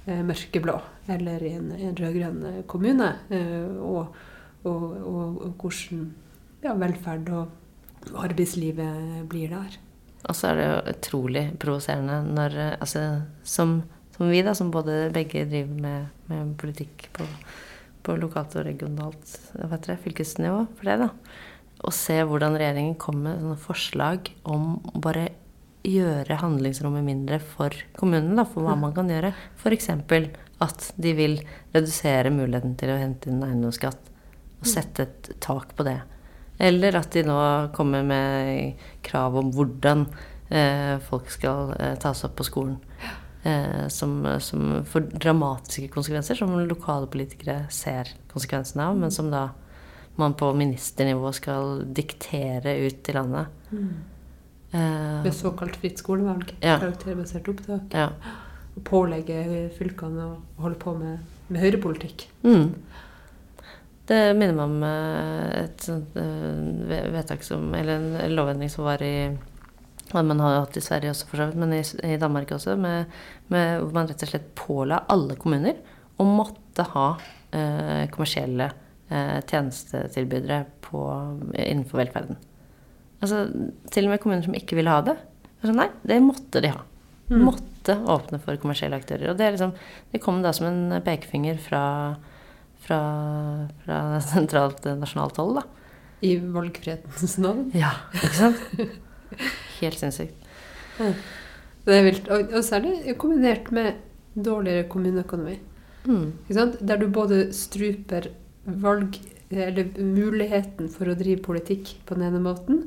mørkeblå 0.06 0.78
eller 1.10 1.44
i 1.44 1.54
en, 1.58 1.70
en 1.74 1.96
rød-grønn 1.98 2.42
eh, 2.48 2.58
kommune. 2.70 3.12
Eh, 3.32 3.70
og, 3.84 4.16
og, 4.64 4.82
og, 4.98 5.40
og, 5.46 5.54
hvordan 5.60 6.10
ja, 6.64 6.74
velferd 6.78 7.30
og 7.34 8.18
arbeidslivet 8.24 9.24
blir 9.30 9.54
der. 9.54 9.78
Og 10.28 10.36
så 10.36 10.50
er 10.50 10.58
det 10.58 10.66
jo 10.66 10.80
utrolig 10.92 11.44
provoserende 11.60 12.20
når 12.28 12.58
eh, 12.58 12.76
altså, 12.78 13.04
som, 13.42 13.80
som, 14.16 14.28
vi, 14.30 14.42
da, 14.46 14.54
som 14.56 14.72
både 14.72 15.08
begge 15.14 15.46
driver 15.48 15.84
med, 15.86 16.10
med 16.30 16.54
politikk 16.60 17.08
på, 17.16 17.26
på, 18.06 18.18
lokalt 18.20 18.58
og 18.60 18.68
regionalt 18.68 19.38
dere, 19.56 20.00
fylkesnivå 20.04 20.66
for 20.76 20.90
det, 20.90 21.00
da. 21.06 21.12
Å 21.80 21.90
se 21.96 22.18
hvordan 22.28 22.58
regjeringen 22.60 22.98
kommer 23.00 23.38
med 23.38 23.40
sånne 23.40 23.60
forslag 23.62 24.26
om 24.44 24.74
bare 25.00 25.30
gjøre 25.86 26.38
handlingsrommet 26.42 27.04
mindre 27.06 27.38
for 27.40 27.74
kommunen, 27.96 28.36
da, 28.36 28.44
for 28.48 28.66
hva 28.66 28.76
man 28.78 28.94
kan 28.96 29.08
gjøre. 29.10 29.32
F.eks. 29.60 29.90
at 30.60 30.90
de 31.00 31.14
vil 31.16 31.38
redusere 31.74 32.32
muligheten 32.34 32.76
til 32.80 32.92
å 32.92 32.98
hente 33.00 33.30
inn 33.30 33.44
eiendomsskatt 33.44 34.10
og 34.60 34.66
mm. 34.66 34.70
sette 34.74 35.06
et 35.06 35.30
tak 35.40 35.72
på 35.76 35.86
det. 35.88 36.00
Eller 36.60 36.98
at 36.98 37.14
de 37.16 37.24
nå 37.24 37.38
kommer 37.76 38.04
med 38.04 38.84
krav 39.06 39.38
om 39.40 39.48
hvordan 39.54 40.04
eh, 40.52 41.00
folk 41.06 41.32
skal 41.32 41.72
eh, 41.78 41.96
tas 42.00 42.26
opp 42.28 42.36
på 42.40 42.48
skolen. 42.50 42.76
eh, 43.42 43.88
som, 43.88 44.20
som 44.40 44.84
får 44.84 45.08
dramatiske 45.14 45.88
konsekvenser, 45.88 46.36
som 46.36 46.52
lokale 46.60 47.08
politikere 47.08 47.64
ser 47.72 48.12
konsekvensene 48.32 48.90
av, 48.90 49.00
men 49.00 49.10
som 49.10 49.32
da 49.32 49.48
man 50.20 50.34
på 50.36 50.52
ministernivå 50.52 51.32
skal 51.32 51.84
diktere 51.96 52.76
ut 52.84 53.08
i 53.08 53.16
landet. 53.16 53.46
Eh, 53.72 53.92
Med 54.70 55.34
såkalt 55.34 55.76
fritt 55.80 55.98
skolevalg. 55.98 56.52
Ja. 56.60 56.78
Karakterbasert 56.78 57.48
opptak. 57.50 57.90
ja. 57.96 58.10
Og 58.78 58.84
pålegge 58.86 59.42
fylkene 59.74 60.26
å 60.28 60.34
holde 60.62 60.78
på 60.78 60.92
med, 60.94 61.24
med 61.50 61.64
høyrepolitikk. 61.64 62.28
Mm. 62.46 62.68
Det 64.10 64.20
minner 64.34 64.54
meg 64.54 64.64
om 64.64 64.84
eh, 64.86 65.64
et 65.64 65.86
sånt 65.86 66.16
eh, 66.18 67.02
vedtak 67.14 67.44
som 67.46 67.68
Eller 67.74 67.98
en 67.98 68.14
en 68.24 68.34
lovendring 68.34 68.70
som 68.70 68.86
var 68.86 69.02
i 69.02 69.14
man 70.12 70.40
har 70.40 70.60
hatt 70.64 70.76
i 70.76 70.82
Sverige 70.82 71.12
også, 71.12 71.26
for 71.30 71.38
så 71.38 71.46
vidt, 71.46 71.58
men 71.62 71.74
i, 71.76 71.82
i 72.02 72.18
Danmark 72.18 72.50
også, 72.50 72.76
med, 72.76 73.12
med, 73.46 73.78
hvor 73.78 73.92
man 73.94 74.08
rett 74.10 74.24
og 74.26 74.32
slett 74.32 74.48
påla 74.58 75.04
alle 75.12 75.36
kommuner 75.38 75.78
å 76.18 76.26
måtte 76.26 76.82
ha 76.96 77.08
eh, 77.54 78.08
kommersielle 78.10 78.66
eh, 79.08 79.38
tjenestetilbydere 79.46 80.64
på, 80.82 81.04
innenfor 81.54 82.02
velferden. 82.02 82.40
Altså, 83.20 83.44
til 83.92 84.06
og 84.06 84.14
med 84.14 84.22
kommuner 84.22 84.44
som 84.46 84.56
ikke 84.56 84.78
ville 84.78 84.92
ha 84.92 85.02
det. 85.04 85.16
var 85.60 85.70
Sånn, 85.70 85.80
nei, 85.80 85.90
det 86.08 86.20
måtte 86.24 86.62
de 86.64 86.72
ha. 86.72 86.84
Mm. 87.30 87.44
Måtte 87.46 87.96
åpne 88.10 88.40
for 88.42 88.58
kommersielle 88.62 88.98
aktører. 88.98 89.30
Og 89.30 89.38
det, 89.38 89.46
er 89.46 89.56
liksom, 89.56 89.74
det 90.12 90.22
kom 90.24 90.40
da 90.44 90.54
som 90.56 90.68
en 90.70 90.96
pekefinger 91.06 91.60
fra, 91.62 91.82
fra, 92.86 93.00
fra 93.84 94.00
sentralt 94.24 94.88
nasjonalt 95.00 95.40
hold, 95.40 95.60
da. 95.60 95.66
I 96.26 96.34
valgfrihetens 96.40 97.38
navn. 97.40 97.70
Ja, 97.76 97.94
ikke 98.12 98.36
sant? 98.36 98.80
Helt 99.80 100.00
sinnssykt. 100.00 100.48
Det 101.86 101.96
er 101.96 102.04
vilt. 102.04 102.26
Og, 102.28 102.50
og 102.58 102.64
særlig 102.66 103.14
kombinert 103.20 103.70
med 103.72 104.00
dårligere 104.36 104.88
kommuneøkonomi. 104.90 105.56
Mm. 106.04 106.26
Der 106.48 107.00
du 107.00 107.06
både 107.12 107.46
struper 107.56 108.28
valg, 108.64 109.16
eller 109.50 109.88
muligheten 109.98 110.90
for 110.92 111.10
å 111.10 111.16
drive 111.18 111.42
politikk 111.42 111.94
på 112.06 112.16
den 112.18 112.28
ene 112.28 112.42
måten, 112.44 112.84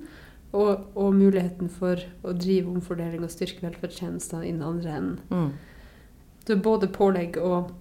og, 0.53 0.89
og 0.95 1.15
muligheten 1.17 1.69
for 1.74 2.01
å 2.22 2.33
drive 2.38 2.69
omfordeling 2.69 3.24
og 3.25 3.31
styrke 3.33 3.65
velferdstjenester 3.65 4.43
i 4.45 4.51
den 4.53 4.62
andre 4.65 4.98
enden. 5.00 5.19
Mm. 5.33 5.50
Så 6.45 6.57
både 6.62 6.89
pålegg 6.93 7.39
og, 7.41 7.72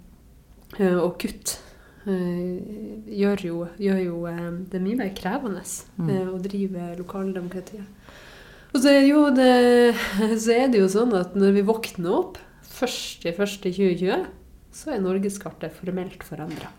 eh, 0.78 0.96
og 0.96 1.18
kutt 1.20 1.56
eh, 2.06 2.62
gjør 3.12 3.44
jo, 3.48 3.58
gjør 3.82 4.00
jo 4.06 4.20
eh, 4.30 4.44
det 4.72 4.82
mye 4.84 5.00
mer 5.02 5.12
krevende 5.18 5.64
Mm. 5.98 6.32
å 6.32 6.38
drive 6.42 6.92
lokaldemokratiet. 6.98 7.84
Og 8.72 8.80
så 8.80 8.88
er, 8.88 9.04
det, 9.36 9.96
så 10.44 10.54
er 10.56 10.70
det 10.72 10.80
jo 10.80 10.88
sånn 10.88 11.12
at 11.18 11.36
når 11.36 11.58
vi 11.58 11.66
våkner 11.68 12.14
opp 12.22 12.38
1.1.2020, 12.72 14.24
så 14.72 14.94
er 14.94 15.02
norgeskartet 15.04 15.74
formelt 15.76 16.24
forandra. 16.24 16.70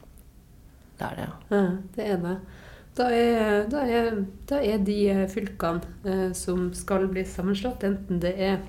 Det 0.97 1.05
er 1.05 1.19
det, 1.19 1.27
ja. 1.27 1.35
Ja, 1.53 1.65
det 1.95 2.07
er 2.15 2.21
det. 2.23 2.35
Da 2.93 3.07
er, 3.09 3.63
da 3.71 3.81
er, 3.89 4.19
da 4.45 4.59
er 4.62 4.81
de 4.85 4.97
eh, 5.09 5.23
fylkene 5.31 5.81
eh, 6.05 6.27
som 6.38 6.67
skal 6.77 7.07
bli 7.09 7.23
sammenslått, 7.25 7.85
enten 7.88 8.19
det 8.21 8.35
er 8.38 8.59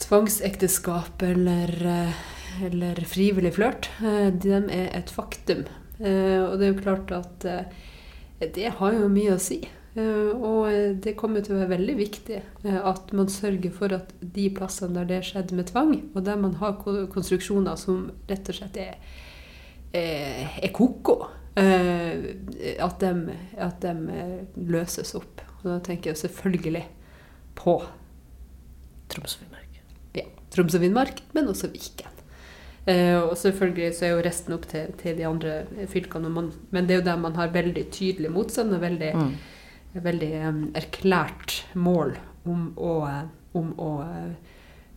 tvangsekteskap 0.00 1.20
eller, 1.28 1.74
eh, 1.92 2.22
eller 2.70 3.02
frivillig 3.04 3.52
flørt, 3.58 3.90
de 4.00 4.54
er 4.56 4.88
et 4.96 5.12
faktum. 5.12 5.66
Og 5.96 6.54
det 6.60 6.66
er 6.66 6.72
jo 6.72 6.80
klart 6.82 7.12
at 7.16 7.44
det 8.52 8.72
har 8.78 8.92
jo 8.92 9.08
mye 9.08 9.32
å 9.32 9.40
si. 9.40 9.62
Og 9.96 10.98
det 11.00 11.14
kommer 11.16 11.40
til 11.40 11.54
å 11.54 11.60
være 11.62 11.70
veldig 11.70 11.94
viktig 11.96 12.40
at 12.68 13.14
man 13.16 13.30
sørger 13.32 13.72
for 13.72 13.94
at 13.96 14.12
de 14.20 14.50
plassene 14.52 14.98
der 14.98 15.08
det 15.08 15.22
skjedde 15.24 15.56
med 15.56 15.70
tvang, 15.70 15.94
og 16.12 16.20
der 16.28 16.36
man 16.40 16.58
har 16.60 16.76
konstruksjoner 16.82 17.80
som 17.80 18.10
rett 18.28 18.52
og 18.52 18.58
slett 18.58 18.76
er, 18.82 19.00
er, 19.96 20.52
er 20.60 20.74
ko-ko, 20.76 21.16
at 21.56 23.00
de, 23.00 23.36
at 23.56 23.80
de 23.80 23.92
eh, 24.12 24.40
løses 24.68 25.14
opp. 25.16 25.40
Og 25.62 25.70
da 25.70 25.78
tenker 25.86 26.10
jeg 26.12 26.20
selvfølgelig 26.26 26.84
på 27.56 27.78
Troms 29.08 29.36
og 29.38 29.40
Finnmark. 29.44 29.80
ja, 30.18 30.24
Troms 30.52 30.74
og 30.76 30.82
Finnmark, 30.84 31.22
men 31.34 31.48
også 31.48 31.70
Viken. 31.72 32.12
Eh, 32.86 33.16
og 33.18 33.32
selvfølgelig 33.40 33.94
så 33.96 34.04
er 34.06 34.12
jo 34.14 34.22
resten 34.26 34.54
opp 34.54 34.66
til, 34.70 34.92
til 35.00 35.16
de 35.18 35.24
andre 35.26 35.54
fylkene, 35.90 36.28
man, 36.30 36.52
men 36.70 36.86
det 36.86 36.94
er 36.94 37.00
jo 37.00 37.06
der 37.08 37.16
man 37.18 37.34
har 37.34 37.48
veldig 37.54 37.86
tydelig 37.90 38.30
motstand 38.30 38.74
og 38.76 38.80
veldig, 38.84 39.12
Mm. 39.16 39.32
veldig 40.04 40.30
erklært 40.76 41.64
mål 41.74 42.16
om 42.44 42.68
å, 42.76 42.92
eh, 43.08 43.24
om 43.58 43.72
å 43.80 43.90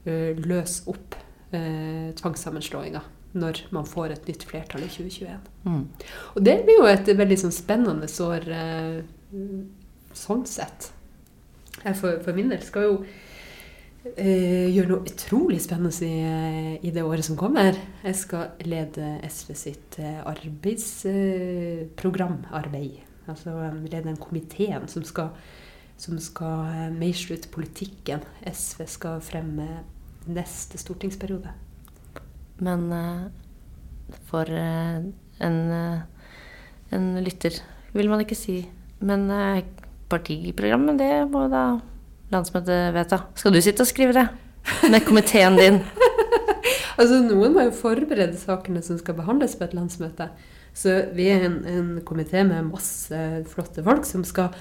eh, 0.05 0.35
løse 0.37 0.83
opp 0.91 1.15
tvangssammenslåinga 1.49 3.01
når 3.37 3.61
man 3.75 3.85
får 3.85 4.15
et 4.15 4.27
nytt 4.29 4.43
flertall 4.49 4.83
i 4.85 4.89
2021. 4.89 5.49
Mm. 5.65 5.83
Og 6.35 6.45
det 6.45 6.57
blir 6.65 6.77
jo 6.81 6.87
et 6.89 7.07
veldig 7.17 7.37
sånn 7.43 7.53
spennende 7.53 8.07
år 8.25 8.41
eh, 8.55 8.97
sånn 10.17 10.45
sett. 10.49 10.79
Jeg 11.83 11.95
for, 11.99 12.11
for 12.23 12.33
min 12.35 12.49
del 12.51 12.63
skal 12.65 12.83
jo 12.87 12.95
eh, 14.17 14.67
gjøre 14.73 14.89
noe 14.89 15.05
utrolig 15.07 15.61
spennende 15.63 16.05
i, 16.05 16.21
eh, 16.25 16.85
i 16.85 16.91
det 16.95 17.03
året 17.05 17.25
som 17.25 17.37
kommer. 17.39 17.73
Jeg 18.03 18.15
skal 18.19 18.45
lede 18.65 19.19
SV 19.29 19.53
sitt 19.57 19.99
eh, 20.01 20.27
arbeidsprogramarbeid. 20.27 22.99
altså 23.27 23.49
eh, 23.49 23.83
lede 23.85 24.09
den 24.09 24.17
komiteen 24.17 24.87
som 24.87 25.03
skal, 25.05 25.29
som 25.97 26.19
skal 26.19 26.65
eh, 26.73 26.91
meisle 26.97 27.35
ut 27.37 27.51
politikken 27.53 28.19
SV 28.41 28.85
skal 28.87 29.21
fremme 29.21 29.83
neste 30.29 30.77
stortingsperiode. 30.77 31.68
Men 32.63 32.91
eh, 32.91 34.15
for 34.29 34.49
eh, 34.51 34.99
en, 35.45 35.57
eh, 35.71 35.99
en 36.95 37.09
lytter 37.23 37.61
vil 37.95 38.09
man 38.11 38.21
ikke 38.21 38.37
si 38.37 38.61
Men 38.99 39.29
partiprogrammet, 40.11 40.97
det 40.99 41.13
må 41.31 41.45
da 41.47 41.79
landsmøtet 42.33 42.91
vedta. 42.93 43.21
Skal 43.39 43.53
du 43.55 43.61
sitte 43.63 43.85
og 43.85 43.89
skrive 43.89 44.13
det? 44.17 44.25
Med 44.91 45.05
komiteen 45.07 45.57
din? 45.59 45.79
Altså, 46.99 47.21
Noen 47.23 47.53
må 47.55 47.63
jo 47.63 47.71
forberede 47.71 48.35
sakene 48.35 48.81
som 48.83 48.97
skal 48.99 49.15
behandles 49.15 49.53
på 49.55 49.63
et 49.63 49.75
landsmøte. 49.77 50.25
Så 50.75 50.97
vi 51.15 51.29
er 51.31 51.45
en, 51.47 51.53
en 51.63 51.85
komité 52.03 52.41
med 52.43 52.67
masse 52.73 53.19
flotte 53.53 53.85
folk 53.85 54.03
som 54.03 54.25
skal 54.27 54.51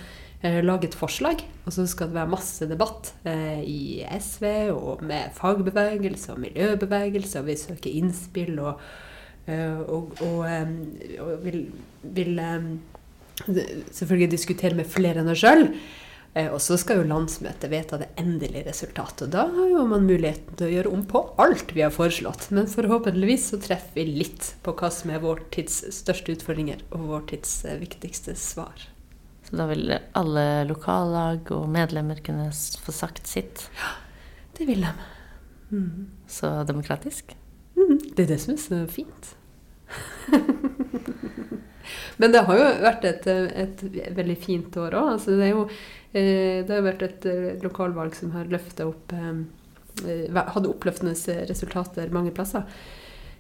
lage 0.43 0.89
et 0.89 0.95
forslag. 0.99 1.43
Og 1.67 1.75
så 1.75 1.87
skal 1.91 2.11
det 2.11 2.19
være 2.19 2.33
masse 2.33 2.69
debatt 2.71 3.13
eh, 3.29 3.63
i 3.67 3.81
SV 4.21 4.45
og 4.75 5.05
med 5.07 5.35
fagbevegelse 5.37 6.35
og 6.35 6.43
miljøbevegelse. 6.47 7.41
Og 7.41 7.49
vi 7.51 7.57
søker 7.59 7.91
innspill 7.91 8.59
og, 8.63 8.85
eh, 9.47 9.81
og, 9.81 10.15
og, 10.23 10.45
og 11.25 11.47
vil, 11.47 11.65
vil 12.03 12.43
selvfølgelig 13.47 14.31
diskutere 14.35 14.79
med 14.79 14.91
flere 14.91 15.23
enn 15.23 15.33
oss 15.33 15.43
sjøl. 15.43 15.69
Eh, 16.35 16.49
Og 16.53 16.61
så 16.63 16.77
skal 16.81 17.01
jo 17.01 17.09
landsmøtet 17.09 17.71
vedta 17.73 17.99
det 18.01 18.11
endelige 18.21 18.67
resultatet. 18.69 19.27
Og 19.27 19.33
da 19.35 19.47
har 19.55 19.73
jo 19.73 19.87
man 19.91 20.07
muligheten 20.09 20.59
til 20.59 20.69
å 20.69 20.75
gjøre 20.77 20.93
om 20.95 21.07
på 21.09 21.25
alt 21.41 21.75
vi 21.75 21.85
har 21.85 21.95
foreslått. 21.95 22.51
Men 22.55 22.71
forhåpentligvis 22.71 23.51
så 23.53 23.61
treffer 23.63 23.99
vi 24.01 24.21
litt 24.23 24.53
på 24.63 24.77
hva 24.79 24.93
som 24.95 25.15
er 25.15 25.25
vår 25.25 25.47
tids 25.55 25.83
største 25.99 26.37
utfordringer 26.37 26.85
og 26.93 27.11
vår 27.15 27.27
tids 27.35 27.59
eh, 27.65 27.81
viktigste 27.83 28.37
svar. 28.39 28.89
Så 29.49 29.57
da 29.57 29.65
vil 29.71 29.95
alle 30.13 30.45
lokallag 30.69 31.49
og 31.57 31.69
medlemmer 31.73 32.21
kunne 32.25 32.51
få 32.53 32.93
sagt 32.93 33.27
sitt. 33.27 33.65
Ja, 33.81 33.95
Det 34.59 34.67
vil 34.69 34.85
de. 34.85 34.93
Så 36.29 36.65
demokratisk. 36.69 37.33
Mm, 37.77 37.99
det 38.17 38.25
er 38.25 38.27
det 38.35 38.41
som 38.43 38.55
er 38.55 38.59
så 38.61 38.87
fint. 38.93 39.37
Men 42.21 42.35
det 42.35 42.43
har 42.45 42.59
jo 42.59 42.67
vært 42.83 43.07
et, 43.09 43.27
et 43.31 43.85
veldig 44.19 44.37
fint 44.43 44.77
år 44.77 44.97
òg. 44.99 45.13
Altså 45.15 45.37
det, 45.39 45.49
eh, 46.13 46.59
det 46.67 46.75
har 46.75 46.85
vært 46.85 47.07
et 47.07 47.29
eh, 47.31 47.57
lokalvalg 47.65 48.17
som 48.19 48.35
har 48.37 48.51
løfta 48.53 48.89
opp 48.91 49.15
eh, 49.17 49.47
Hadde 49.99 50.69
oppløftende 50.71 51.15
resultater 51.49 52.13
mange 52.15 52.31
plasser. 52.31 52.63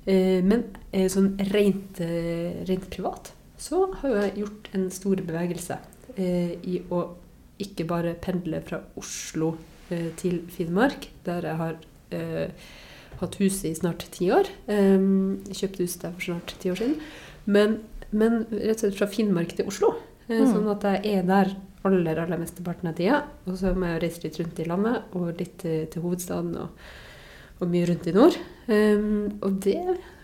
Men 0.08 0.64
sånn 1.12 1.36
rent, 1.52 2.00
rent 2.66 2.88
privat 2.90 3.30
så 3.62 3.84
har 4.00 4.16
jeg 4.24 4.40
gjort 4.40 4.66
en 4.74 4.88
stor 4.90 5.22
bevegelse 5.22 5.76
i 6.18 6.80
å 6.90 7.02
ikke 7.62 7.86
bare 7.88 8.14
pendle 8.22 8.60
fra 8.66 8.80
Oslo 8.98 9.54
eh, 9.90 10.10
til 10.20 10.40
Finnmark, 10.54 11.08
der 11.26 11.46
jeg 11.48 11.58
har 11.58 11.78
eh, 12.14 12.66
hatt 13.20 13.38
hus 13.40 13.64
i 13.66 13.72
snart 13.74 14.04
ti 14.14 14.28
år. 14.34 14.46
Kjøpte 14.68 15.82
hus 15.82 15.96
der 16.02 16.12
for 16.14 16.26
snart 16.28 16.54
ti 16.62 16.70
år 16.70 16.78
siden. 16.78 17.00
Men, 17.50 17.80
men 18.10 18.44
rett 18.52 18.78
og 18.78 18.84
slett 18.84 18.98
fra 19.00 19.10
Finnmark 19.10 19.56
til 19.58 19.70
Oslo. 19.70 19.94
Eh, 20.28 20.38
Mm. 20.38 20.52
Sånn 20.52 20.68
at 20.68 20.82
jeg 20.84 21.16
er 21.16 21.22
der 21.24 21.54
aller 21.88 22.18
aller 22.20 22.36
mesteparten 22.38 22.90
av 22.90 22.96
tida. 22.98 23.22
Og 23.48 23.56
så 23.56 23.72
må 23.72 23.88
jeg 23.88 24.02
reise 24.02 24.22
litt 24.26 24.38
rundt 24.42 24.58
i 24.60 24.66
landet, 24.68 25.02
og 25.16 25.30
litt 25.40 25.54
til, 25.62 26.02
hovedstaden 26.04 26.52
og, 26.60 26.68
og 27.58 27.70
mye 27.72 27.86
rundt 27.88 28.06
i 28.10 28.12
nord. 28.12 28.36
Og 28.68 29.60
det 29.64 29.78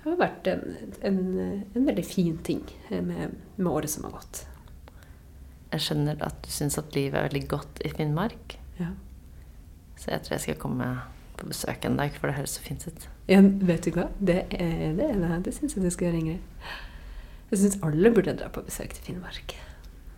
har 0.05 0.19
vært 0.21 0.51
en, 0.53 0.65
en, 1.09 1.21
en 1.75 1.87
veldig 1.89 2.05
fin 2.05 2.37
ting 2.45 2.61
eh, 2.91 3.01
med, 3.01 3.33
med 3.57 3.71
året 3.73 3.91
som 3.91 4.05
har 4.05 4.19
gått. 4.19 4.45
Jeg 5.75 5.83
skjønner 5.83 6.23
at 6.23 6.39
du 6.45 6.53
syns 6.55 6.79
at 6.79 6.95
livet 6.95 7.19
er 7.19 7.27
veldig 7.29 7.43
godt 7.51 7.83
i 7.85 7.91
Finnmark. 7.91 8.57
Ja. 8.79 8.93
Så 9.99 10.13
jeg 10.13 10.25
tror 10.25 10.37
jeg 10.37 10.45
skal 10.47 10.59
komme 10.63 10.89
på 11.35 11.51
besøk 11.51 11.85
en 11.89 11.99
dag, 11.99 12.15
for 12.15 12.31
det 12.31 12.39
høres 12.39 12.57
så 12.57 12.63
fint 12.63 12.87
ut. 12.87 13.07
Ja, 13.31 13.41
vet 13.43 13.87
du 13.87 13.95
hva? 13.97 14.09
Det, 14.21 14.41
er, 14.55 14.95
det, 14.99 15.11
det. 15.19 15.39
det 15.49 15.55
syns 15.57 15.75
jeg 15.75 15.85
du 15.85 15.91
skal 15.91 16.11
gjøre, 16.11 16.23
Ingrid. 16.23 16.75
Jeg 17.51 17.63
syns 17.63 17.79
alle 17.87 18.13
burde 18.15 18.37
dra 18.39 18.51
på 18.55 18.63
besøk 18.67 18.95
til 18.95 19.09
Finnmark. 19.11 19.57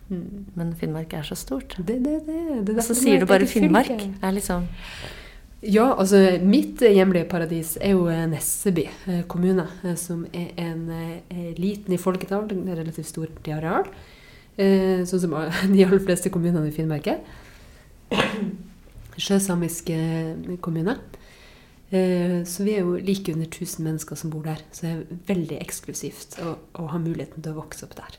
Mm. 0.07 0.47
Men 0.55 0.75
Finnmark 0.79 1.13
er 1.17 1.25
så 1.27 1.35
stort. 1.35 1.75
Det, 1.77 1.97
det, 2.05 2.19
det. 2.27 2.75
Og 2.77 2.83
så 2.85 2.95
sier 2.97 3.23
du 3.23 3.27
bare 3.29 3.49
Finnmark. 3.49 3.95
Er 4.21 4.35
liksom 4.37 4.67
ja, 5.65 5.87
altså 5.97 6.19
mitt 6.45 6.83
hjemlige 6.85 7.25
paradis 7.31 7.71
er 7.81 7.95
jo 7.95 8.03
Nesseby 8.29 8.83
eh, 9.09 9.23
kommune, 9.25 9.65
eh, 9.81 9.95
som 9.97 10.21
er 10.29 10.51
en 10.61 10.83
eh, 10.93 11.55
liten 11.57 11.95
i 11.95 11.97
folketall, 11.97 12.45
relativt 12.77 13.09
stor 13.09 13.31
i 13.41 13.55
areal. 13.55 13.89
Sånn 14.57 15.21
som 15.21 15.35
de 15.73 15.85
aller 15.85 16.01
fleste 16.01 16.31
kommunene 16.33 16.71
i 16.71 16.75
Finnmark 16.75 17.11
er. 17.11 17.21
Sjøsamisk 19.17 19.91
kommune. 20.65 20.97
Så 21.87 22.65
vi 22.65 22.73
er 22.75 22.81
jo 22.83 22.97
like 22.99 23.31
under 23.31 23.47
1000 23.47 23.85
mennesker 23.85 24.19
som 24.19 24.33
bor 24.33 24.43
der. 24.47 24.63
Så 24.73 24.85
det 24.85 24.93
er 24.93 25.19
veldig 25.29 25.59
eksklusivt 25.61 26.39
å, 26.43 26.55
å 26.81 26.87
ha 26.91 26.99
muligheten 27.01 27.45
til 27.45 27.53
å 27.53 27.59
vokse 27.61 27.85
opp 27.87 27.95
der. 27.99 28.17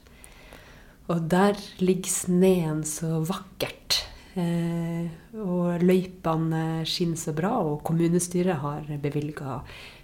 Og 1.09 1.25
der 1.33 1.57
ligger 1.80 2.12
sneen 2.12 2.83
så 2.87 3.23
vakkert. 3.25 4.02
Eh, 4.38 5.09
og 5.40 5.83
løypene 5.83 6.85
skinner 6.87 7.18
så 7.18 7.33
bra, 7.37 7.54
og 7.64 7.80
kommunestyret 7.87 8.61
har 8.62 8.85
bevilga 9.02 9.62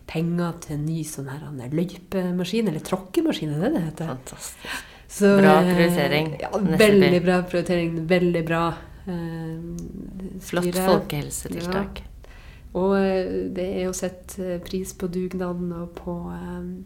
penger 0.08 0.56
til 0.64 0.78
en 0.78 0.88
ny 0.88 1.02
sånn 1.06 1.30
her 1.30 1.44
løypemaskin, 1.72 2.70
eller 2.72 2.84
tråkkemaskin, 2.84 3.54
er 3.54 3.66
det 3.66 3.72
det 3.76 3.84
heter? 3.90 4.10
Fantastisk. 4.14 4.90
Så, 5.14 5.37
bra 5.38 5.62
eh, 5.62 5.76
prioritering. 5.76 6.37
Ja, 6.40 6.49
veldig 6.59 7.23
bra 7.23 7.42
prioritering. 7.42 8.06
Veldig 8.06 8.40
bra 8.47 8.64
eh, 9.06 10.38
Flott 10.42 10.75
folkehelsetiltak. 10.75 12.00
Ja. 12.02 12.33
Og 12.75 12.97
eh, 12.99 13.28
det 13.54 13.66
er 13.76 13.85
jo 13.87 13.92
sett 13.94 14.35
pris 14.66 14.90
på 14.99 15.06
dugnaden 15.14 15.71
og 15.76 15.92
på, 16.00 16.16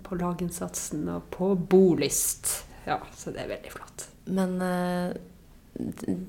på 0.05 0.19
laginnsatsen 0.21 1.07
og 1.15 1.31
på 1.33 1.55
bolyst. 1.57 2.51
Ja, 2.85 2.99
så 3.17 3.33
det 3.33 3.47
er 3.47 3.49
veldig 3.55 3.73
flott. 3.73 4.05
Men 4.29 4.59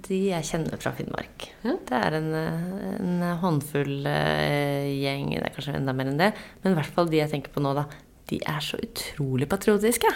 de 0.07 0.21
jeg 0.29 0.47
kjenner 0.47 0.79
fra 0.79 0.93
Finnmark. 0.95 1.49
Ja. 1.65 1.75
Det 1.83 1.99
er 1.99 2.15
en, 2.21 2.31
en 2.37 3.27
håndfull 3.43 4.07
gjeng, 4.07 5.33
det 5.35 5.43
er 5.49 5.55
kanskje 5.57 5.75
enda 5.81 5.97
mer 5.97 6.13
enn 6.13 6.23
det. 6.23 6.31
Men 6.63 6.77
i 6.77 6.79
hvert 6.79 6.95
fall 6.95 7.11
de 7.11 7.19
jeg 7.19 7.33
tenker 7.35 7.51
på 7.51 7.65
nå, 7.65 7.75
da. 7.75 7.89
De 8.31 8.39
er 8.39 8.63
så 8.63 8.79
utrolig 8.79 9.51
patriotiske. 9.51 10.15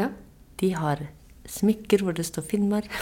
Ja. 0.00 0.08
De 0.58 0.72
har 0.72 1.04
smykker 1.48 2.04
hvor 2.04 2.16
det 2.16 2.26
står 2.28 2.46
Finnmark. 2.46 2.92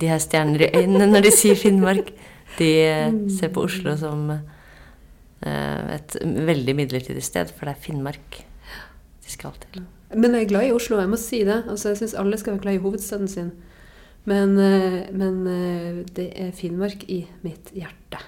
De 0.00 0.10
har 0.10 0.22
stjerner 0.22 0.66
i 0.66 0.70
øynene 0.80 1.10
når 1.10 1.28
de 1.28 1.34
sier 1.34 1.58
Finnmark. 1.58 2.12
De 2.58 2.70
mm. 3.10 3.20
ser 3.34 3.50
på 3.54 3.64
Oslo 3.66 3.96
som 3.98 4.28
uh, 4.30 5.94
et 5.94 6.16
veldig 6.22 6.76
midlertidig 6.78 7.22
sted, 7.26 7.50
for 7.54 7.66
det 7.66 7.74
er 7.74 7.84
Finnmark 7.88 8.40
de 9.24 9.32
skal 9.32 9.54
til. 9.66 9.84
Men 10.14 10.36
jeg 10.36 10.46
er 10.46 10.50
glad 10.52 10.68
i 10.68 10.74
Oslo, 10.74 11.00
jeg 11.00 11.10
må 11.10 11.18
si 11.18 11.42
det. 11.46 11.64
Altså, 11.70 11.90
jeg 11.90 12.02
syns 12.02 12.16
alle 12.20 12.38
skal 12.38 12.54
være 12.54 12.66
glad 12.66 12.78
i 12.78 12.84
hovedstaden 12.84 13.30
sin. 13.30 13.50
Men, 14.24 14.56
eh, 14.58 15.02
men, 15.12 15.46
eh, 15.46 16.04
det 16.16 16.32
er 16.40 16.52
Finnmark 16.52 17.04
i 17.08 17.26
mitt 17.42 17.72
hjerte. 17.76 18.20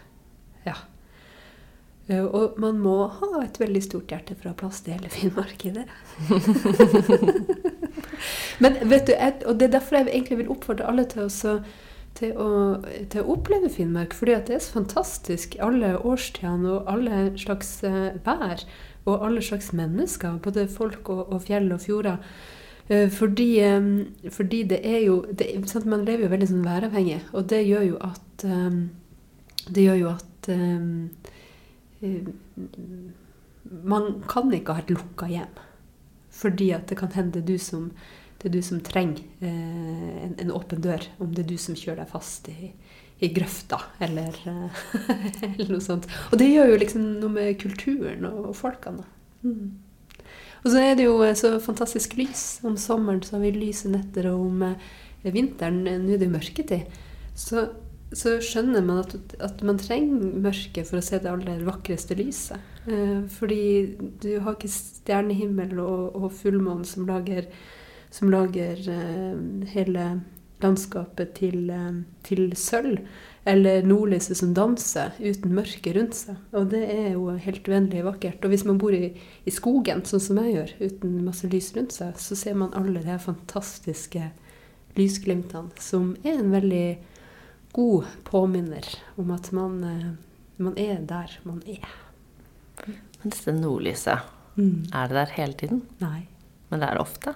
Ja. 0.67 0.75
Eh, 2.09 2.25
og 2.25 2.59
man 2.59 2.79
må 2.79 3.09
ha 3.09 3.43
et 3.43 3.59
veldig 3.61 3.83
stort 3.83 4.13
hjerte 4.13 4.37
for 4.37 4.51
å 4.51 4.53
ha 4.53 4.61
plass 4.61 4.83
til 4.85 4.97
hele 4.97 5.09
Finnmark 5.09 5.65
i 5.65 5.73
det. 5.79 5.87
men 8.63 8.79
vet 8.91 9.09
du, 9.09 9.15
og 9.47 9.59
det 9.59 9.69
er 9.69 9.77
derfor 9.79 10.01
jeg 10.01 10.09
egentlig 10.13 10.41
vil 10.43 10.53
oppfordre 10.55 10.89
alle 10.89 11.07
til 11.11 11.27
å, 11.27 11.55
til 12.19 12.35
å, 12.41 12.51
til 13.13 13.23
å 13.23 13.37
oppleve 13.37 13.71
Finnmark. 13.73 14.17
Fordi 14.17 14.37
det 14.49 14.59
er 14.59 14.65
så 14.65 14.79
fantastisk 14.81 15.57
alle 15.63 15.97
årstidene 15.99 16.77
og 16.79 16.93
alle 16.93 17.31
slags 17.41 17.79
vær. 18.27 18.67
Og 19.07 19.23
alle 19.23 19.43
slags 19.43 19.71
mennesker. 19.77 20.41
Både 20.43 20.67
folk 20.67 21.09
og, 21.15 21.29
og 21.31 21.45
fjell 21.47 21.71
og 21.75 21.85
fjorder. 21.85 22.23
Eh, 22.89 23.11
fordi, 23.11 23.63
fordi, 24.31 24.63
det 24.63 24.81
er 24.87 25.01
jo 25.07 25.25
det, 25.39 25.47
sant, 25.67 25.87
Man 25.87 26.05
lever 26.07 26.27
jo 26.27 26.31
veldig 26.31 26.49
sånn 26.53 26.67
væravhengig, 26.67 27.21
og 27.35 27.49
det 27.51 27.65
gjør 27.67 27.83
jo 27.83 27.97
at 28.07 28.45
Det 29.67 29.83
gjør 29.83 29.97
jo 29.99 30.11
at 30.13 30.49
um, 30.55 31.11
Man 33.83 34.13
kan 34.31 34.53
ikke 34.55 34.77
ha 34.77 34.85
et 34.85 34.93
lukka 34.95 35.27
hjem. 35.27 35.57
Fordi 36.37 36.71
at 36.77 36.91
det 36.91 36.99
kan 37.01 37.15
hende 37.17 37.45
du 37.45 37.57
som, 37.63 37.89
det 38.41 38.51
er 38.51 38.57
du 38.59 38.61
som 38.65 38.83
trenger 38.85 39.25
eh, 39.41 40.21
en, 40.27 40.37
en, 40.43 40.53
åpen 40.53 40.83
dør. 40.85 41.09
Om 41.23 41.33
det 41.35 41.47
er 41.47 41.51
du 41.55 41.57
som 41.61 41.79
kjører 41.79 42.03
deg 42.03 42.13
fast 42.13 42.51
i, 42.53 42.73
i 43.25 43.33
grøfta, 43.33 43.81
eller, 44.05 44.37
eller, 45.49 45.71
noe 45.71 45.83
sånt. 45.85 46.09
Og 46.31 46.39
det 46.43 46.53
gjør 46.53 46.75
jo 46.75 46.79
liksom 46.85 47.09
noe 47.23 47.33
med 47.39 47.57
kulturen 47.63 48.29
og, 48.29 48.53
og 48.53 48.57
folkene. 48.59 49.07
Mm. 49.47 49.75
Og 50.67 50.73
så 50.73 50.83
er 50.83 50.97
det 50.99 51.07
jo 51.07 51.21
eh, 51.23 51.37
så 51.39 51.57
fantastisk 51.63 52.17
lys. 52.19 52.45
Om 52.67 52.77
sommeren 52.81 53.23
så 53.25 53.37
har 53.37 53.47
vi 53.47 53.55
lyse 53.55 53.91
netter, 53.91 54.33
og 54.33 54.49
om 54.49 54.65
eh, 54.67 54.79
vinteren 55.31 55.85
eh, 55.87 56.01
Nå 56.03 56.15
er 56.15 56.23
det 56.23 56.29
jo 56.29 56.37
mørketid. 56.37 56.97
Så, 57.37 57.69
så 58.17 58.37
skjønner 58.45 58.85
man 58.85 59.03
at, 59.03 59.15
at, 59.45 59.63
man 59.67 59.79
trenger 59.81 60.39
mørket 60.41 60.89
for 60.89 61.01
å 61.01 61.05
se 61.05 61.21
det 61.21 61.29
aller 61.31 61.65
vakreste 61.67 62.17
lyset. 62.17 62.63
Eh, 62.89 63.27
fordi 63.33 63.65
du 64.23 64.31
har 64.41 64.57
ikke 64.57 64.73
stjernehimmel 64.73 65.77
og, 65.83 66.17
og 66.17 66.33
fullmåne 66.39 66.87
som 66.89 67.05
lager, 67.09 67.51
som 68.15 68.33
lager 68.33 68.81
eh, 68.93 69.37
hele 69.75 70.07
landskapet 70.65 71.35
til, 71.37 71.67
eh, 71.71 71.99
til 72.25 72.49
sølv. 72.57 73.03
Eller 73.47 73.85
nordlyset 73.87 74.41
som 74.41 74.55
danser 74.57 75.13
uten 75.21 75.53
mørke 75.55 75.93
rundt 75.95 76.17
seg. 76.19 76.39
Og 76.57 76.71
det 76.73 76.83
er 76.91 77.11
jo 77.13 77.29
helt 77.45 77.69
uendelig 77.69 78.07
vakkert. 78.09 78.41
Og 78.43 78.55
hvis 78.55 78.65
man 78.67 78.81
bor 78.81 78.97
i, 78.97 79.13
i, 79.45 79.53
skogen, 79.55 80.03
sånn 80.09 80.25
som 80.25 80.41
jeg 80.43 80.57
gjør, 80.57 80.73
uten 80.89 81.21
masse 81.29 81.51
lys 81.53 81.69
rundt 81.77 81.95
seg, 81.95 82.17
så 82.19 82.39
ser 82.39 82.57
man 82.59 82.75
alle 82.75 83.05
de 83.05 83.19
fantastiske 83.23 84.33
lysglimtene, 84.97 85.77
som 85.85 86.15
er 86.25 86.41
en 86.41 86.51
veldig 86.57 86.89
god 87.77 88.13
påminner 88.25 88.89
om 89.21 89.31
at 89.35 89.51
man, 89.53 89.81
eh, 89.85 90.13
man 90.57 90.79
er 90.81 91.03
der 91.05 91.39
man 91.45 91.63
er. 91.69 91.89
Men 92.87 93.33
dette 93.33 93.53
nordlyset, 93.53 94.25
mm. 94.57 94.93
er 94.95 95.11
det 95.11 95.19
der 95.21 95.35
hele 95.37 95.59
tiden? 95.61 95.83
Nei. 96.01 96.27
Men 96.71 96.81
det 96.81 96.89
er 96.89 96.97
det 96.97 97.05
ofte? 97.05 97.35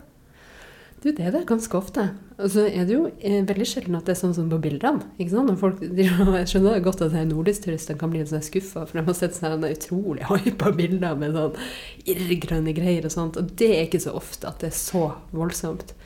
Du, 1.01 1.09
det 1.17 1.25
er 1.25 1.33
det 1.33 1.47
ganske 1.49 1.77
ofte. 1.79 2.03
Og 2.37 2.51
så 2.53 2.67
er 2.69 2.85
det 2.85 2.93
jo 2.93 3.07
eh, 3.25 3.41
veldig 3.49 3.67
sjelden 3.69 3.97
at 3.97 4.09
det 4.09 4.13
er 4.13 4.21
sånn 4.21 4.35
som 4.37 4.51
på 4.53 4.59
bildene. 4.61 5.07
ikke 5.17 5.33
sant? 5.33 5.53
Folk, 5.61 5.81
de, 5.81 6.05
jeg 6.05 6.51
skjønner 6.51 6.83
godt 6.85 7.05
at 7.07 7.17
nordlysturistene 7.31 8.01
kan 8.01 8.13
bli 8.13 8.21
litt 8.21 8.33
sånn 8.33 8.45
skuffa, 8.45 8.85
for 8.85 9.01
de 9.01 9.07
har 9.07 9.17
sett 9.17 9.39
sånne 9.39 9.73
utrolig 9.73 10.29
hypa 10.45 10.73
bilder 10.77 11.17
med 11.21 11.37
sånn 11.37 11.57
irrgrønne 12.05 12.77
greier 12.77 13.09
og 13.09 13.17
sånt. 13.17 13.41
Og 13.41 13.57
det 13.61 13.73
er 13.79 13.89
ikke 13.89 14.03
så 14.05 14.13
ofte 14.19 14.49
at 14.51 14.61
det 14.61 14.73
er 14.73 14.77
så 14.77 15.07
voldsomt. 15.33 15.97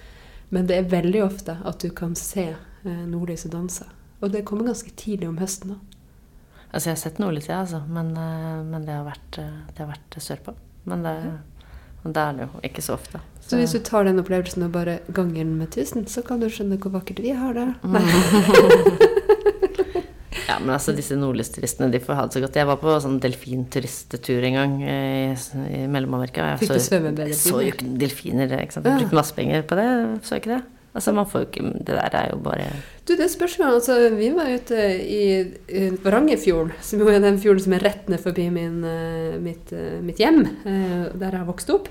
Men 0.54 0.70
det 0.70 0.78
er 0.78 0.94
veldig 0.94 1.26
ofte 1.26 1.58
at 1.66 1.82
du 1.82 1.90
kan 1.90 2.14
se 2.18 2.52
eh, 2.52 3.04
nordlyset 3.10 3.50
danse. 3.54 3.90
Og 4.24 4.32
det 4.32 4.44
kommer 4.48 4.70
ganske 4.70 4.90
tidlig 4.96 5.28
om 5.28 5.36
høsten 5.42 5.74
da. 5.74 5.80
Altså, 6.74 6.88
jeg 6.88 6.96
har 6.96 7.02
sett 7.04 7.20
nordlig 7.22 7.44
ja, 7.46 7.60
altså. 7.62 7.84
Men, 7.86 8.14
eh, 8.18 8.62
men 8.66 8.86
det 8.86 8.96
har 8.96 9.04
vært, 9.06 9.38
eh, 9.38 9.58
det 9.70 9.84
har 9.84 9.92
vært 9.92 10.16
sørpå. 10.18 10.56
Men 10.90 11.04
det, 11.06 11.12
ja. 11.22 11.36
det 12.08 12.24
er 12.24 12.38
det 12.38 12.48
jo 12.48 12.62
ikke 12.66 12.82
så 12.82 12.96
ofte. 12.96 13.20
Så 13.44 13.60
hvis 13.60 13.76
du 13.76 13.78
tar 13.84 14.08
den 14.08 14.18
opplevelsen 14.18 14.64
og 14.66 14.72
bare 14.74 14.98
ganger 15.12 15.44
den 15.44 15.54
med 15.60 15.76
1000, 15.76 16.08
så 16.10 16.24
kan 16.26 16.40
du 16.40 16.48
skjønne 16.50 16.80
hvor 16.80 16.96
vakkert 16.96 17.20
vi 17.22 17.36
har 17.36 17.54
det. 17.54 17.68
Mm. 17.84 17.94
ja, 20.48 20.58
men 20.58 20.74
altså 20.74 20.96
disse 20.96 21.14
nordlysturistene, 21.20 21.92
de 21.92 22.00
får 22.02 22.18
ha 22.18 22.26
det 22.26 22.38
så 22.38 22.42
godt. 22.42 22.58
Jeg 22.58 22.70
var 22.72 22.80
på 22.82 22.98
sånn 23.04 23.20
delfinturisttur 23.22 24.48
en 24.50 24.58
gang 24.58 24.76
i, 24.82 24.98
i 25.78 25.84
Mellom-Amerika. 25.86 26.54
Fikk 26.58 26.74
du 26.74 26.82
svømme 26.82 27.12
med 27.12 27.22
delfiner? 27.22 27.42
Så 27.44 27.60
jo 27.60 27.74
ikke 27.76 27.92
delfiner, 28.02 28.56
ikke 28.64 28.80
sant. 28.80 28.88
Jeg 28.90 29.04
brukte 29.04 29.20
masse 29.20 29.36
penger 29.36 29.68
på 29.68 29.78
det, 29.78 29.90
så 30.26 30.40
ikke 30.40 30.56
det. 30.56 30.62
Altså, 30.94 31.12
man 31.14 31.26
får 31.26 31.42
jo 31.42 31.46
ikke 31.48 31.70
Det 31.82 31.94
der 31.96 32.16
er 32.16 32.28
jo 32.30 32.40
bare 32.42 32.66
Du, 33.04 33.14
det 33.18 33.26
spørs 33.32 33.58
jo. 33.58 33.66
Altså, 33.66 33.96
vi 34.14 34.30
var 34.34 34.48
ute 34.54 34.80
i, 35.02 35.22
Varangerfjorden, 36.04 36.72
som 36.80 37.02
jo 37.02 37.10
er 37.10 37.20
den 37.20 37.40
fjorden 37.42 37.64
som 37.66 37.74
er 37.76 37.84
rett 37.84 38.08
ned 38.08 38.22
forbi 38.22 38.46
min, 38.48 38.78
eh, 38.88 39.34
mitt, 39.42 39.72
eh, 39.76 39.98
mitt, 40.00 40.22
hjem, 40.22 40.46
eh, 40.64 41.10
der 41.12 41.36
jeg 41.36 41.48
vokste 41.50 41.74
opp. 41.74 41.90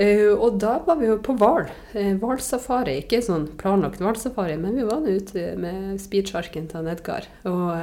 Og 0.00 0.54
da 0.56 0.78
var 0.86 0.96
vi 0.96 1.10
jo 1.10 1.18
på 1.20 1.34
hval. 1.36 1.66
Hvalsafari. 1.92 3.02
Ikke 3.02 3.18
sånn 3.20 3.50
planlagt 3.60 4.00
hvalsafari, 4.00 4.54
men 4.56 4.78
vi 4.78 4.86
var 4.88 5.04
ute 5.04 5.58
med 5.60 5.98
speedsharken 6.00 6.70
til 6.70 6.88
Edgar 6.88 7.26
og, 7.44 7.74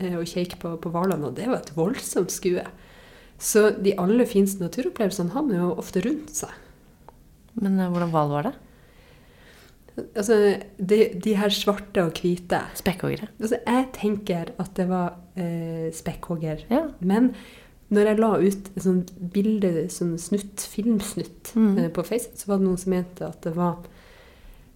og 0.00 0.24
kjekk 0.24 0.56
på 0.62 0.92
hvalene, 0.94 1.26
og 1.28 1.34
det 1.36 1.50
var 1.50 1.58
et 1.58 1.74
voldsomt 1.76 2.32
skue. 2.32 2.64
Så 3.36 3.74
de 3.76 3.92
aller 4.00 4.24
fineste 4.24 4.64
naturopplevelsene 4.64 5.34
har 5.34 5.44
man 5.44 5.58
jo 5.58 5.74
ofte 5.76 6.00
rundt 6.06 6.32
seg. 6.38 6.54
Men 7.60 7.76
hvordan 7.76 8.14
hval 8.14 8.32
var 8.32 8.48
det? 8.48 8.54
Altså, 9.96 10.56
de, 10.76 10.98
de, 11.24 11.36
her 11.38 11.52
svarte 11.52 12.02
og 12.04 12.18
hvite 12.20 12.58
Spekkhoggere? 12.76 13.30
Altså, 13.40 13.58
jeg 13.64 13.86
tenker 13.96 14.50
at 14.60 14.74
det 14.76 14.88
var 14.90 15.14
eh, 15.40 15.88
spekkhogger. 15.94 16.66
Ja. 16.70 16.82
Men 17.00 17.32
når 17.88 18.10
jeg 18.10 18.18
la 18.20 18.30
ut 18.42 18.68
et 18.74 18.82
sånt 18.84 19.12
bilde, 19.32 19.86
sånn 19.92 20.16
snutt, 20.20 20.66
filmsnutt 20.68 21.54
mm. 21.56 21.70
eh, 21.78 21.88
på 21.94 22.04
Facebook, 22.04 22.36
så 22.42 22.50
var 22.50 22.60
det 22.60 22.68
noen 22.68 22.82
som 22.82 22.92
mente 22.92 23.30
at 23.30 23.40
det 23.46 23.54
var 23.56 23.86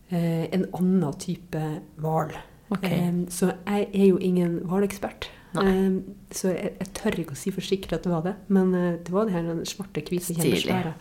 eh, 0.09 0.47
en 0.49 0.65
annen 0.79 1.21
type 1.21 1.67
hval. 2.01 2.33
Okay. 2.71 2.97
Eh, 2.97 3.23
så 3.35 3.53
jeg 3.53 3.91
er 3.91 4.09
jo 4.09 4.21
ingen 4.25 4.61
hvalekspert. 4.71 5.29
Eh, 5.61 6.01
så 6.33 6.55
jeg, 6.55 6.77
jeg 6.81 6.93
tør 6.97 7.23
ikke 7.27 7.37
å 7.37 7.43
si 7.45 7.53
for 7.53 7.67
sikkert 7.67 7.99
at 7.99 8.09
det 8.09 8.15
var 8.15 8.29
det. 8.31 8.37
Men 8.49 8.73
eh, 8.79 8.93
det 9.05 9.13
var 9.13 9.29
de 9.29 9.37
her 9.37 9.53
svarte, 9.69 10.07
hvite 10.07 10.33
kjempesvære 10.33 10.97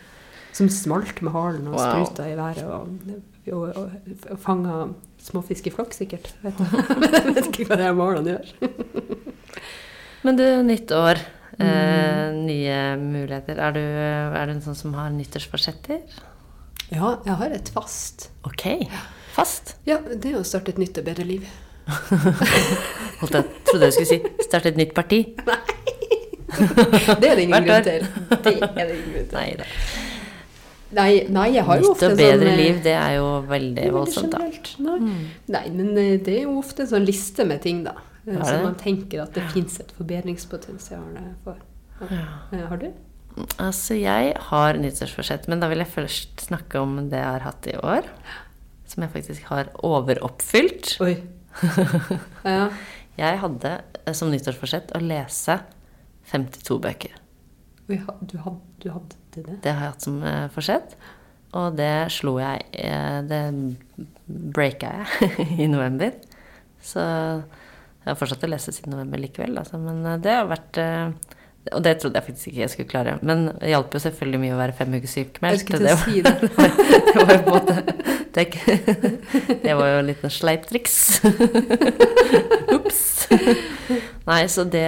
som 0.60 0.70
smalt 0.70 1.22
med 1.22 1.32
halen 1.32 1.68
og 1.70 1.78
Wow. 1.78 2.06
spruta 2.06 2.26
i 2.28 2.38
været. 2.38 2.64
Og, 2.64 2.88
og, 3.56 3.76
og, 3.76 4.38
fanga 4.42 4.88
småfisk 5.24 5.70
i 5.70 5.74
flokk, 5.74 5.96
sikkert. 5.96 6.32
Vet 6.46 6.62
jeg 6.62 7.36
vet 7.36 7.50
ikke 7.50 7.68
hva 7.70 7.80
det 7.80 7.90
er 7.90 7.98
målene 7.98 8.38
gjør. 8.38 8.54
Men 10.26 10.40
du, 10.40 10.46
nytt 10.68 10.92
år. 10.96 11.22
Mm. 11.60 11.68
Eh, 11.68 12.26
nye 12.40 12.80
muligheter. 13.00 13.60
Er 13.60 13.76
du, 13.76 13.82
er 13.84 14.50
du 14.50 14.56
en 14.56 14.64
sånn 14.64 14.78
som 14.80 14.94
har 14.98 15.12
nyttårsforsetter? 15.16 16.04
Ja, 16.90 17.18
jeg 17.26 17.36
har 17.42 17.56
et 17.56 17.72
fast. 17.76 18.30
Ok. 18.48 18.66
Fast. 19.36 19.76
Ja, 19.88 20.00
det 20.02 20.34
er 20.34 20.40
å 20.40 20.46
starte 20.48 20.74
et 20.74 20.82
nytt 20.82 20.98
og 21.00 21.08
bedre 21.08 21.28
liv. 21.28 21.48
Holdt 23.20 23.36
jeg 23.36 23.46
trodde 23.68 23.90
jeg 23.90 23.96
skulle 23.96 24.10
si 24.10 24.46
starte 24.46 24.74
et 24.74 24.80
nytt 24.80 24.96
parti. 24.98 25.24
Nei! 25.48 25.60
Det 26.50 27.30
er 27.30 27.38
det 27.38 27.44
ingen 27.46 27.66
grunn 27.66 27.86
til. 27.86 28.06
Det 28.30 28.56
er 28.58 28.88
det 28.90 28.96
ingen 28.98 29.12
grunn 29.14 29.28
til. 29.30 29.36
Nei 29.38 29.50
da. 29.60 29.68
Nei, 30.98 31.26
nei, 31.30 31.48
jeg 31.54 31.64
har 31.68 31.82
jo 31.82 31.92
ofte... 31.92 32.08
Nytt 32.10 32.16
og 32.16 32.22
bedre 32.22 32.38
sånn, 32.40 32.52
eh, 32.52 32.60
liv, 32.64 32.78
det 32.86 32.94
er 32.98 33.16
jo 33.20 33.26
veldig 33.50 33.90
voldsomt, 33.94 34.34
da. 34.34 34.40
Nei. 34.86 34.96
Mm. 35.04 35.26
Nei, 35.54 35.66
men 35.76 35.92
eh, 36.02 36.16
det 36.26 36.34
er 36.40 36.48
jo 36.48 36.56
ofte 36.62 36.86
en 36.86 36.92
sånn 36.96 37.06
liste 37.06 37.46
med 37.46 37.62
ting, 37.66 37.84
da. 37.86 37.94
Så 38.26 38.40
Som 38.46 38.66
man 38.68 38.78
tenker 38.80 39.24
at 39.24 39.38
det 39.38 39.46
fins 39.54 39.80
et 39.82 39.92
forbedringspotensial 39.98 41.16
eh, 41.22 41.32
for. 41.46 41.62
Ja. 42.10 42.26
Eh, 42.54 42.66
Har 42.70 42.82
du? 42.82 42.90
Altså, 43.62 43.96
jeg 43.96 44.34
har 44.50 44.80
nyttårsforsett, 44.82 45.48
men 45.52 45.62
da 45.62 45.70
vil 45.72 45.84
jeg 45.84 45.94
først 45.94 46.46
snakke 46.50 46.82
om 46.82 46.98
det 47.12 47.22
jeg 47.22 47.30
har 47.30 47.46
hatt 47.46 47.70
i 47.70 47.78
år. 47.80 48.10
Som 48.90 49.06
jeg 49.06 49.14
faktisk 49.14 49.50
har 49.52 49.70
overoppfylt. 49.86 50.96
Oi. 51.06 51.16
ja. 52.46 52.70
Jeg 53.20 53.42
hadde 53.44 53.74
eh, 54.06 54.14
som 54.18 54.34
nyttårsforsett 54.34 54.94
å 54.98 55.04
lese 55.04 55.60
52 56.34 56.82
bøker. 56.84 57.19
Du 57.90 58.38
hadde, 58.38 58.60
du 58.78 58.90
hadde 58.94 59.16
det? 59.34 59.56
Det 59.64 59.72
har 59.74 59.88
jeg 59.88 59.94
hatt 59.96 60.06
som 60.06 60.20
eh, 60.22 60.46
forsett. 60.54 60.94
Og 61.58 61.74
det 61.80 62.12
slo 62.14 62.36
jeg 62.38 62.68
eh, 62.78 63.22
Det 63.26 63.40
breaka 64.54 64.92
jeg 65.00 65.48
i 65.66 65.70
november. 65.72 66.14
Så 66.86 67.02
jeg 67.02 68.06
har 68.06 68.20
fortsatt 68.20 68.46
å 68.46 68.52
lese 68.52 68.74
siden 68.76 68.94
november 68.94 69.22
likevel, 69.24 69.58
altså. 69.58 69.82
Men 69.82 70.06
eh, 70.06 70.20
det 70.22 70.38
har 70.38 70.52
vært 70.52 70.82
Og 71.74 71.82
det 71.86 71.98
trodde 72.02 72.22
jeg 72.22 72.28
faktisk 72.30 72.52
ikke 72.52 72.62
jeg 72.62 72.74
skulle 72.76 72.94
klare. 72.94 73.18
Men 73.26 73.50
det 73.58 73.74
hjalp 73.74 73.98
jo 73.98 74.04
selvfølgelig 74.06 74.44
mye 74.46 74.54
å 74.54 74.62
være 74.62 74.78
fem 74.78 75.00
uker 75.00 75.14
sykmeldt. 75.16 75.74
Det 75.82 75.98
si 76.06 76.22
det. 76.26 76.36
var, 76.46 76.78
det 77.10 77.26
var 77.26 77.34
jo 77.34 77.42
på 77.50 77.56
en 77.56 77.58
måte 77.58 78.10
det, 78.34 78.46
det 79.64 79.74
var 79.74 79.88
jo 79.88 80.00
en 80.00 80.06
liten 80.06 80.30
sleiptriks. 80.30 80.98
Ops. 82.76 83.02
Nei, 84.30 84.44
så 84.52 84.66
det 84.70 84.86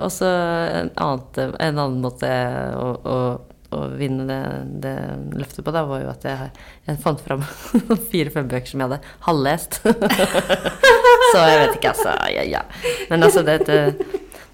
Også 0.00 0.26
en, 0.26 0.90
annet, 0.96 1.40
en 1.60 1.80
annen 1.80 1.98
måte 2.00 2.30
å, 2.78 2.86
å, 2.96 3.18
å 3.76 3.82
vinne 4.00 4.24
det, 4.28 4.40
det 4.86 4.94
løftet 5.38 5.66
på, 5.66 5.74
da, 5.74 5.84
var 5.88 6.04
jo 6.04 6.10
at 6.12 6.24
jeg, 6.26 6.48
jeg 6.88 7.02
fant 7.04 7.20
fram 7.24 7.44
fire-fem 8.12 8.48
bøker 8.50 8.72
som 8.72 8.82
jeg 8.82 8.90
hadde 8.90 9.14
halvlest. 9.28 9.80
så 11.32 11.44
jeg 11.44 11.60
vet 11.64 11.76
ikke, 11.76 11.92
altså. 11.92 12.16
Ja, 12.32 12.46
ja. 12.48 12.64
Men 13.12 13.28
altså, 13.28 13.44
dette, 13.46 13.94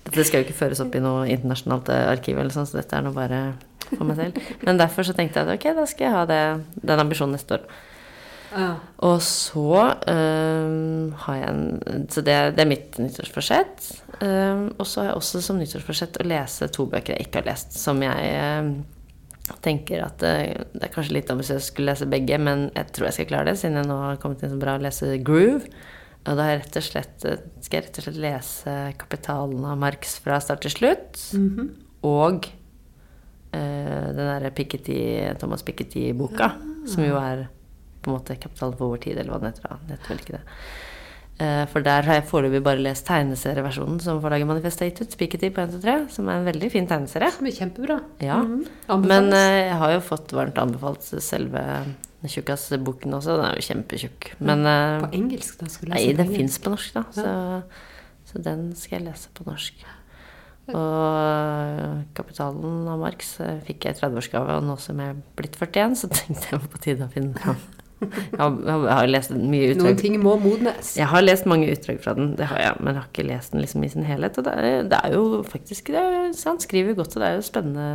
dette 0.06 0.26
skal 0.26 0.42
jo 0.42 0.48
ikke 0.48 0.60
føres 0.64 0.82
opp 0.82 0.94
i 0.98 1.02
noe 1.04 1.24
internasjonalt 1.30 1.90
eh, 1.94 2.04
arkiv, 2.10 2.40
eller 2.42 2.54
sånn, 2.54 2.68
så 2.68 2.80
dette 2.80 2.98
er 2.98 3.06
nå 3.06 3.14
bare 3.16 3.42
for 3.92 4.06
meg 4.08 4.18
selv. 4.18 4.54
Men 4.66 4.82
derfor 4.82 5.06
så 5.06 5.14
tenkte 5.16 5.40
jeg 5.40 5.48
at 5.48 5.54
ok, 5.60 5.68
da 5.78 5.86
skal 5.88 6.08
jeg 6.08 6.16
ha 6.16 6.24
det, 6.28 6.42
den 6.82 7.02
ambisjonen 7.06 7.38
neste 7.38 7.60
år. 7.60 7.68
Ja. 8.54 8.72
Og 9.04 9.20
så 9.24 9.70
um, 10.06 11.12
har 11.24 11.38
jeg 11.40 11.48
en 11.50 12.04
Så 12.12 12.22
det, 12.24 12.36
det 12.56 12.62
er 12.62 12.70
mitt 12.70 12.98
nyttårsforsett. 13.00 13.88
Um, 14.20 14.68
og 14.78 14.86
så 14.86 15.02
har 15.02 15.10
jeg 15.10 15.16
også 15.20 15.42
som 15.44 15.58
nyttårsforsett 15.60 16.20
å 16.22 16.28
lese 16.28 16.68
to 16.72 16.86
bøker 16.90 17.16
jeg 17.16 17.26
ikke 17.26 17.42
har 17.42 17.50
lest, 17.50 17.74
som 17.76 18.00
jeg 18.04 18.30
um, 18.62 18.70
tenker 19.62 20.04
at 20.06 20.16
det, 20.22 20.32
det 20.72 20.86
er 20.88 20.94
kanskje 20.94 21.18
litt 21.18 21.30
ambisiøst 21.30 21.68
å 21.68 21.72
skulle 21.72 21.92
lese 21.92 22.08
begge, 22.10 22.38
men 22.42 22.68
jeg 22.74 22.94
tror 22.96 23.08
jeg 23.08 23.18
skal 23.18 23.28
klare 23.30 23.50
det, 23.50 23.58
siden 23.60 23.78
jeg 23.80 23.90
nå 23.90 23.98
har 24.02 24.20
kommet 24.22 24.42
inn 24.42 24.54
så 24.54 24.60
bra 24.62 24.78
å 24.78 24.82
lese 24.82 25.18
Groove. 25.26 25.68
Og 26.26 26.38
da 26.40 26.48
jeg 26.50 26.82
slett, 26.82 27.22
øh, 27.28 27.42
skal 27.62 27.78
jeg 27.78 27.86
rett 27.86 27.98
og 28.00 28.06
slett 28.06 28.22
lese 28.24 28.76
'Kapitalen' 28.98 29.66
av 29.70 29.76
Marx 29.78 30.16
fra 30.18 30.40
start 30.42 30.64
til 30.66 30.74
slutt. 30.74 31.20
Mhm. 31.38 31.68
Og 32.06 32.48
uh, 33.54 34.06
den 34.16 34.26
derre 34.26 34.50
Thomas 35.38 35.62
Piketty-boka, 35.62 36.50
som 36.86 37.04
jo 37.04 37.16
er 37.16 37.46
på 38.06 38.12
en 38.12 38.16
måte 38.20 38.36
'Kapitalen 38.38 38.76
for 38.78 38.94
vår 38.94 39.02
tid', 39.04 39.18
eller 39.18 39.32
hva 39.34 39.40
den 39.42 39.50
heter. 39.52 39.68
da. 39.68 39.76
Den 39.86 39.96
heter 39.98 40.08
vel 40.14 40.22
ikke 40.22 40.36
det. 40.38 40.44
Eh, 41.38 41.66
for 41.68 41.84
der 41.84 42.06
har 42.08 42.14
jeg 42.16 42.24
foreløpig 42.30 42.62
bare 42.64 42.80
lest 42.80 43.04
tegneserieversjonen 43.10 43.98
som 44.00 44.22
forlaget 44.22 44.46
Manifestated, 44.48 45.10
Piketty 45.20 45.50
på 45.52 45.60
1 45.66 45.70
til 45.74 45.82
3, 45.82 45.96
som 46.08 46.28
er 46.32 46.38
en 46.38 46.46
veldig 46.48 46.70
fin 46.72 46.86
tegneserie. 46.88 47.28
Som 47.34 47.46
er 47.46 47.50
kjempebra. 47.58 47.98
Ja. 48.24 48.38
Mhm. 48.40 48.64
Men 48.88 49.28
Anbefales. 49.28 49.34
eh, 49.34 49.68
jeg 49.68 49.76
har 49.82 49.90
jo 49.92 50.00
fått 50.00 50.32
varmt 50.32 50.56
anbefalt 50.56 51.02
selve 51.02 51.66
Tjukkas-boken 52.24 53.12
også. 53.12 53.36
Den 53.36 53.44
er 53.44 53.54
jo 53.54 53.66
kjempetjukk. 53.68 54.30
Men 54.40 54.64
eh, 54.66 55.00
på 55.04 55.12
engelsk, 55.12 55.58
da? 55.60 55.66
Skulle 55.66 55.92
Nei, 55.94 56.06
lese 56.06 56.16
den 56.16 56.26
på 56.32 56.34
fins 56.36 56.58
på 56.58 56.70
norsk, 56.72 56.94
da. 56.94 57.04
Så, 57.12 57.62
så 58.32 58.42
den 58.42 58.74
skal 58.74 58.98
jeg 59.02 59.08
lese 59.12 59.28
på 59.34 59.44
norsk. 59.46 59.74
Og 60.68 62.06
'Kapitalen' 62.14 62.88
av 62.90 62.98
Marx 62.98 63.36
fikk 63.66 63.84
jeg 63.86 63.94
i 63.94 64.00
30-årsgave, 64.00 64.56
og 64.58 64.64
nå 64.66 64.74
som 64.82 64.98
jeg 64.98 65.12
er 65.12 65.20
blitt 65.38 65.54
41, 65.60 65.94
så 66.00 66.08
tenkte 66.10 66.48
jeg 66.50 66.60
på 66.72 66.80
tide 66.82 67.06
å 67.06 67.12
finne 67.12 67.34
fram. 67.38 67.60
Jeg 68.00 68.38
har, 68.40 68.56
jeg 68.66 68.92
har 68.92 69.06
lest 69.08 69.30
mye 69.32 69.76
Noen 69.78 69.96
ting 69.96 70.18
må 70.20 70.34
modnes. 70.40 70.90
Jeg 70.98 71.08
har 71.08 71.24
lest 71.24 71.46
mange 71.48 71.70
utdrag 71.72 72.02
fra 72.04 72.12
den, 72.18 72.34
det 72.36 72.50
har 72.50 72.60
jeg, 72.60 72.74
men 72.80 72.92
jeg 72.92 73.00
har 73.00 73.08
ikke 73.08 73.28
lest 73.30 73.54
den 73.54 73.64
liksom 73.64 73.86
i 73.86 73.88
sin 73.92 74.04
helhet. 74.04 74.36
Og 74.36 74.44
det 74.44 74.52
er, 74.52 74.82
det 74.90 74.98
er 75.00 75.14
jo 75.16 75.40
faktisk 75.46 75.88
det 75.94 76.02
er, 76.02 76.28
Han 76.44 76.60
skriver 76.60 76.98
godt, 76.98 77.16
og 77.16 77.24
det 77.24 77.30
er 77.30 77.40
jo 77.40 77.48
spennende 77.48 77.88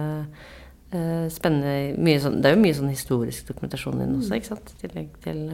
Uh, 0.91 1.29
spennende 1.31 2.17
sånn, 2.19 2.41
Det 2.43 2.49
er 2.49 2.57
jo 2.57 2.63
mye 2.65 2.75
sånn 2.75 2.89
historisk 2.91 3.47
dokumentasjon 3.47 4.01
i 4.01 4.03
den 4.03 4.17
også, 4.17 4.35
ikke 4.35 4.49
sant? 4.49 4.73
I 4.73 4.81
tillegg 4.81 5.13
til, 5.23 5.45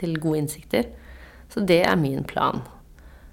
til 0.00 0.14
gode 0.22 0.38
innsikter. 0.40 0.88
Så 1.52 1.60
det 1.68 1.82
er 1.84 1.98
min 2.00 2.24
plan. 2.24 2.62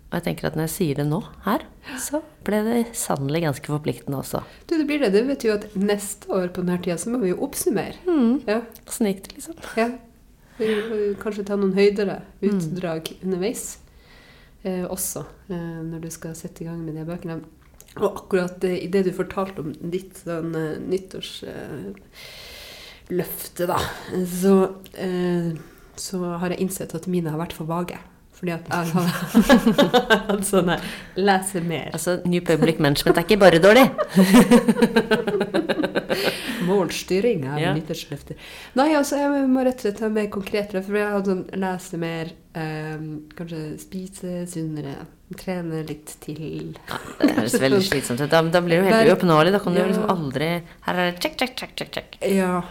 Og 0.09 0.15
jeg 0.17 0.23
tenker 0.25 0.47
at 0.49 0.55
når 0.57 0.65
jeg 0.65 0.73
sier 0.73 0.97
det 0.97 1.03
nå, 1.05 1.19
her, 1.45 1.61
så 2.01 2.23
ble 2.47 2.63
det 2.65 2.77
sannelig 2.97 3.43
ganske 3.43 3.69
forpliktende 3.69 4.17
også. 4.23 4.39
Du, 4.65 4.73
det 4.73 4.87
blir 4.89 5.03
det. 5.03 5.11
Det 5.13 5.21
vet 5.27 5.45
jo 5.45 5.53
at 5.53 5.67
neste 5.77 6.31
år 6.33 6.49
på 6.55 6.63
denne 6.65 6.79
tida 6.81 6.95
så 6.97 7.13
må 7.13 7.19
vi 7.21 7.29
jo 7.29 7.37
oppsummere. 7.45 7.93
Mm. 8.09 8.39
Ja. 8.49 8.63
Åssen 8.89 9.05
gikk 9.11 9.21
det, 9.27 9.35
liksom? 9.37 9.59
ja. 9.77 9.85
Kanskje 11.21 11.45
ta 11.47 11.55
noen 11.55 11.77
høydere 11.77 12.17
utdrag 12.43 13.13
underveis 13.21 13.77
eh, 14.65 14.83
også, 14.83 15.23
eh, 15.53 15.79
når 15.87 15.99
du 16.03 16.09
skal 16.11 16.33
sette 16.35 16.65
i 16.65 16.67
gang 16.67 16.81
med 16.83 16.97
de 16.97 17.05
bøkene. 17.07 17.37
Og 17.97 18.05
akkurat 18.09 18.63
eh, 18.67 18.75
i 18.83 18.87
det 18.91 19.03
du 19.07 19.11
fortalte 19.15 19.63
om 19.63 19.71
ditt 19.93 20.19
sånn 20.25 20.51
eh, 20.57 20.75
nyttårsløfte, 20.83 23.65
da, 23.69 23.79
så, 24.33 24.53
eh, 24.99 25.49
så 25.99 26.17
har 26.41 26.49
jeg 26.53 26.61
innsett 26.65 26.95
at 26.97 27.09
mine 27.11 27.31
har 27.33 27.41
vært 27.41 27.57
for 27.57 27.65
vage. 27.69 27.97
Fordi 28.39 28.51
at 28.55 28.69
jeg 28.71 28.93
har 28.93 29.03
hatt 30.29 30.45
sånn 30.53 30.69
her 30.71 30.79
Lese 31.19 31.59
mer. 31.59 31.89
Altså, 31.91 32.21
New 32.25 32.39
Public 32.47 32.79
Management 32.79 33.17
er 33.19 33.25
ikke 33.27 33.35
bare 33.41 33.59
dårlig. 33.59 33.83
Målstyring 36.69 37.43
er 37.47 37.59
Ja. 37.61 37.73
nyttårsløfter. 37.75 38.35
Nei, 38.79 38.89
altså, 38.95 39.15
jeg 39.19 39.47
må 39.49 39.63
rett 39.65 39.79
og 39.79 39.83
slett 39.85 39.97
ta 39.99 40.09
mer 40.13 40.27
konkret. 40.31 40.71
For 40.85 40.95
jeg 40.97 41.09
har 41.11 41.23
sånn, 41.25 41.43
lese 41.59 41.97
mer, 41.99 42.25
eh, 42.55 42.97
kanskje 43.37 43.61
spise 43.81 44.45
sunnere, 44.49 44.95
trene 45.37 45.83
litt 45.87 46.15
til. 46.23 46.75
Det 47.19 47.35
høres 47.35 47.59
veldig 47.61 47.83
slitsomt 47.85 48.21
ut. 48.23 48.29
Da, 48.31 48.41
da 48.41 48.61
blir 48.65 48.77
jo 48.81 48.85
helt 48.87 49.07
uoppnåelig. 49.13 49.51
Da 49.55 49.59
kan 49.63 49.73
du 49.73 49.79
jo 49.81 49.85
Ja. 49.85 49.91
liksom 49.91 50.09
aldri 50.09 50.49
Her 50.87 50.93
er 50.95 51.11
det 51.11 51.19
check, 51.21 51.37
check, 51.37 51.55
check, 51.57 51.75
check, 51.75 51.91
check. 51.91 52.17
Ja. 52.21 52.61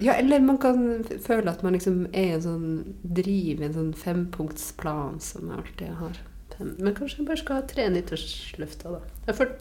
Ja, 0.00 0.14
eller 0.16 0.40
man 0.44 0.58
kan 0.62 1.04
føle 1.24 1.50
at 1.52 1.62
man 1.66 1.76
liksom 1.76 2.02
er 2.12 2.36
en 2.36 2.44
sånn 2.44 2.70
driv, 3.02 3.60
i 3.60 3.66
en 3.68 3.76
sånn 3.76 3.92
fempunktsplan 3.96 5.20
som 5.24 5.50
jeg 5.50 5.60
alltid 5.62 5.94
har. 6.00 6.20
Men 6.60 6.94
kanskje 6.96 7.22
jeg 7.22 7.28
bare 7.28 7.40
skal 7.40 7.60
ha 7.60 7.66
tre 7.68 7.86
nyttårsløfter, 7.92 8.96
da. 8.96 9.20
Det 9.24 9.32
er, 9.32 9.38
for... 9.38 9.54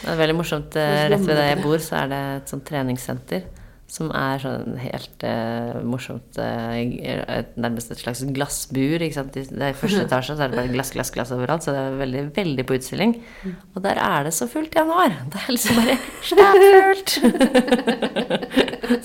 Det 0.00 0.12
er 0.12 0.20
veldig 0.20 0.36
morsomt. 0.38 0.76
eh, 0.78 1.06
Rett 1.10 1.24
ved 1.26 1.36
der 1.36 1.48
jeg 1.50 1.62
bor, 1.64 1.78
så 1.82 2.04
er 2.04 2.12
det 2.12 2.20
et 2.36 2.52
sånt 2.52 2.66
treningssenter 2.68 3.48
som 3.90 4.10
er 4.14 4.38
sånn 4.38 4.76
helt 4.78 5.24
uh, 5.26 5.80
morsomt 5.82 6.36
uh, 6.38 6.78
Nærmest 7.58 7.90
et 7.90 7.98
slags 7.98 8.20
glassbur. 8.36 9.02
Ikke 9.02 9.16
sant? 9.18 9.34
I- 9.40 9.48
Det 9.50 9.72
første 9.80 10.04
etasje 10.06 10.36
så 10.38 10.44
er 10.46 10.52
det 10.52 10.60
bare 10.60 10.70
glass, 10.76 10.92
glass, 10.94 11.10
glass 11.14 11.32
overalt, 11.34 11.66
så 11.66 11.74
det 11.74 11.80
er 11.88 11.96
veldig, 11.98 12.22
veldig 12.36 12.64
på 12.68 12.76
utstilling. 12.78 13.16
Og 13.74 13.82
der 13.84 13.98
er 13.98 14.28
det 14.28 14.34
så 14.36 14.46
fullt 14.50 14.74
i 14.76 14.78
januar. 14.78 15.10
Det 15.34 15.42
er 15.42 15.50
liksom 15.56 15.80
bare 15.80 15.96
fullt! 16.30 17.10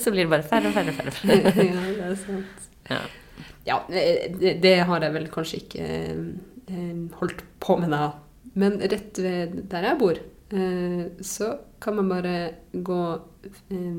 så 0.00 0.10
blir 0.14 0.24
det 0.24 0.32
bare 0.32 0.46
færre 0.46 0.70
og 0.70 0.74
færre 0.76 0.90
og 0.92 0.96
færre. 0.98 1.12
ja, 1.34 1.86
det 1.90 2.04
er 2.10 2.14
sant. 2.22 2.66
Ja. 2.90 3.00
Ja, 3.66 3.80
det, 3.90 4.52
det 4.62 4.76
har 4.86 5.02
jeg 5.02 5.14
vel 5.16 5.26
kanskje 5.34 5.58
ikke 5.64 5.86
eh, 6.70 7.00
holdt 7.18 7.40
på 7.62 7.74
med 7.82 7.90
da. 7.90 8.04
Men 8.56 8.78
rett 8.80 9.18
ved 9.18 9.56
der 9.72 9.88
jeg 9.90 9.98
bor, 10.00 10.20
eh, 10.54 11.00
så 11.26 11.48
kan 11.82 11.98
man 11.98 12.08
bare 12.14 12.36
gå 12.86 13.00
eh, 13.74 13.98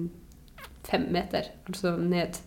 fem 0.88 1.08
meter, 1.13 1.52
altså 1.67 1.95
ned, 2.00 2.38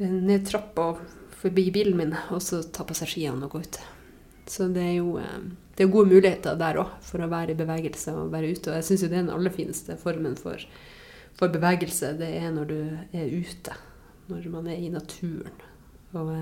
ned 0.00 0.46
trappa 0.48 0.92
og 0.92 1.02
forbi 1.42 1.68
bilen 1.74 1.98
min, 1.98 2.14
og 2.32 2.40
så 2.44 2.62
ta 2.64 2.86
på 2.86 2.96
seg 2.96 3.10
skiene 3.10 3.48
og 3.48 3.56
gå 3.56 3.64
ut. 3.64 3.80
Så 4.50 4.68
det 4.74 4.82
er 4.82 4.96
jo 4.98 5.16
eh, 5.22 5.50
det 5.76 5.86
er 5.86 5.92
gode 5.92 6.12
muligheter 6.12 6.58
der 6.60 6.78
òg 6.82 6.96
for 7.06 7.24
å 7.24 7.30
være 7.32 7.54
i 7.54 7.58
bevegelse 7.58 8.12
og 8.16 8.32
være 8.34 8.52
ute. 8.52 8.70
Og 8.70 8.78
jeg 8.78 8.86
syns 8.88 9.04
jo 9.04 9.08
det 9.08 9.18
er 9.18 9.24
den 9.24 9.34
aller 9.34 9.54
fineste 9.54 9.96
formen 10.00 10.36
for, 10.36 10.60
for 11.38 11.52
bevegelse. 11.52 12.12
Det 12.20 12.28
er 12.42 12.52
når 12.52 12.68
du 12.68 12.78
er 13.16 13.32
ute. 13.32 13.76
Når 14.28 14.48
man 14.52 14.68
er 14.70 14.82
i 14.82 14.90
naturen. 14.92 15.64
Og, 16.12 16.32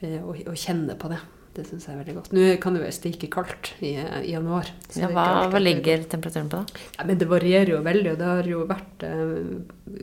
eh, 0.00 0.16
og, 0.22 0.40
og 0.48 0.56
kjenner 0.56 0.96
på 1.00 1.12
det. 1.12 1.20
Det 1.54 1.62
syns 1.68 1.84
jeg 1.86 1.94
er 1.94 2.00
veldig 2.00 2.14
godt. 2.16 2.32
Nå 2.34 2.46
kan 2.62 2.74
det 2.74 2.82
være 2.82 2.96
stikke 2.96 3.28
kaldt 3.30 3.68
i, 3.78 3.92
i 3.94 4.32
januar. 4.32 4.72
Ja, 4.98 5.10
hva, 5.14 5.26
hva 5.52 5.60
ligger 5.62 6.02
temperaturen 6.10 6.48
på, 6.50 6.64
da? 6.64 6.82
ja, 6.96 7.06
men 7.06 7.20
det 7.20 7.28
varierer 7.30 7.76
jo 7.76 7.84
veldig, 7.84 8.14
og 8.14 8.18
det 8.18 8.30
har 8.30 8.48
jo 8.50 8.64
vært 8.66 9.04
eh, 9.06 10.00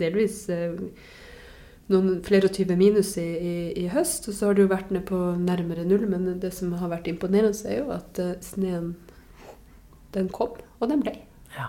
delvis 0.00 0.38
eh, 0.54 0.78
noen 1.92 2.22
flere 2.24 2.48
og 2.48 2.54
tyve 2.56 2.78
minus 2.80 3.12
i, 3.20 3.26
i, 3.36 3.56
i 3.82 3.84
høst, 3.92 4.30
og 4.30 4.38
så 4.38 4.48
har 4.48 4.56
det 4.56 4.64
jo 4.64 4.72
vært 4.72 4.94
ned 4.96 5.04
på 5.10 5.18
nærmere 5.42 5.84
null. 5.84 6.06
Men 6.08 6.38
det 6.40 6.54
som 6.56 6.72
har 6.80 6.92
vært 6.94 7.10
imponerende, 7.12 7.52
er 7.68 7.82
jo 7.82 7.92
at 7.92 8.22
eh, 8.24 8.38
sneen 8.44 8.94
den 10.16 10.32
kom, 10.32 10.56
og 10.80 10.88
den 10.88 11.04
ble. 11.04 11.18
Ja. 11.58 11.68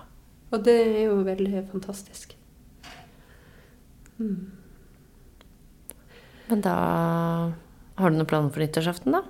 Og 0.56 0.64
det 0.64 0.78
er 0.86 1.02
jo 1.10 1.20
veldig 1.28 1.66
fantastisk. 1.74 2.38
Mm. 4.16 4.48
Men 6.48 6.62
da 6.64 6.76
Har 7.96 8.12
du 8.12 8.18
noen 8.18 8.28
planer 8.28 8.52
for 8.52 8.64
nyttårsaften, 8.64 9.16
da? 9.16 9.22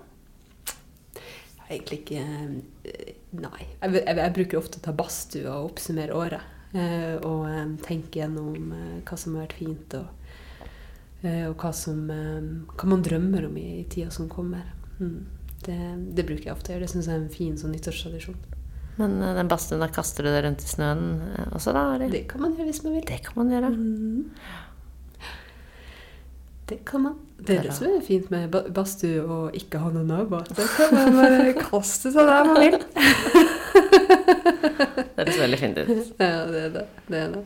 Egentlig 1.69 1.99
ikke 2.03 2.21
eh, 2.21 3.13
Nei. 3.35 3.65
Jeg, 3.81 3.93
jeg, 3.99 4.17
jeg 4.21 4.33
bruker 4.37 4.59
ofte 4.61 4.79
å 4.79 4.83
ta 4.85 4.93
badstue 4.95 5.49
og 5.51 5.71
oppsummere 5.73 6.15
året. 6.15 6.51
eh, 6.77 7.15
og 7.19 7.45
eh, 7.49 7.63
tenke 7.85 8.21
gjennom 8.21 8.71
hva 9.05 9.17
som 9.19 9.35
har 9.35 9.45
vært 9.47 9.57
fint, 9.59 9.95
og, 9.99 10.07
og 11.25 11.55
hva, 11.61 11.71
som, 11.75 12.03
hva 12.07 12.89
man 12.89 13.03
drømmer 13.05 13.47
om 13.49 13.57
i, 13.59 13.67
i 13.81 13.87
tida 13.91 14.11
som 14.13 14.29
kommer. 14.31 14.69
Mm. 14.99 15.25
Det, 15.65 15.79
det 16.15 16.25
bruker 16.27 16.49
jeg 16.49 16.53
ofte 16.55 16.71
å 16.71 16.75
gjøre. 16.75 16.85
Det 16.85 16.93
syns 16.93 17.09
jeg 17.09 17.17
er 17.17 17.23
en 17.23 17.33
fin 17.33 17.57
sånn 17.59 17.73
nyttårstradisjon. 17.75 18.37
Men 18.95 19.17
den 19.19 19.49
badstuen, 19.51 19.81
da 19.83 19.89
kaster 19.91 20.23
du 20.23 20.31
det 20.31 20.45
rundt 20.45 20.63
i 20.63 20.69
snøen 20.69 21.07
også, 21.49 21.73
da? 21.75 21.87
Eller? 21.97 22.13
Det 22.13 22.23
kan 22.31 22.45
man 22.45 22.53
gjøre 22.55 22.69
hvis 22.69 22.83
man 22.85 22.95
vil. 22.95 23.07
Det 23.09 23.17
kan 23.25 23.35
man 23.41 23.51
gjøre. 23.51 23.71
Mm. 23.73 24.29
Det 26.69 26.79
kan 26.85 27.01
man. 27.05 27.15
Det 27.45 27.59
er 27.59 27.67
det 27.67 27.73
som 27.77 27.91
er 27.93 28.01
fint 28.01 28.29
med 28.33 28.47
ba- 28.49 28.65
badstue 28.73 29.21
og 29.21 29.53
ikke 29.57 29.77
ha 29.83 29.91
noen 29.93 30.07
naboer. 30.09 30.47
Det 30.57 30.65
kan 30.73 30.95
man 30.95 31.17
bare 31.19 31.51
kaste 31.67 32.09
seg 32.15 32.25
der 32.25 32.47
man 32.49 32.61
vil. 32.63 32.77
Det 33.75 35.19
høres 35.19 35.37
veldig 35.43 35.59
fint 35.61 35.77
ut. 35.83 35.91
Ja, 36.23 36.45
det 36.49 36.63
er 36.63 36.73
det. 36.73 36.85
det, 37.09 37.19
er 37.19 37.29
det. 37.35 37.43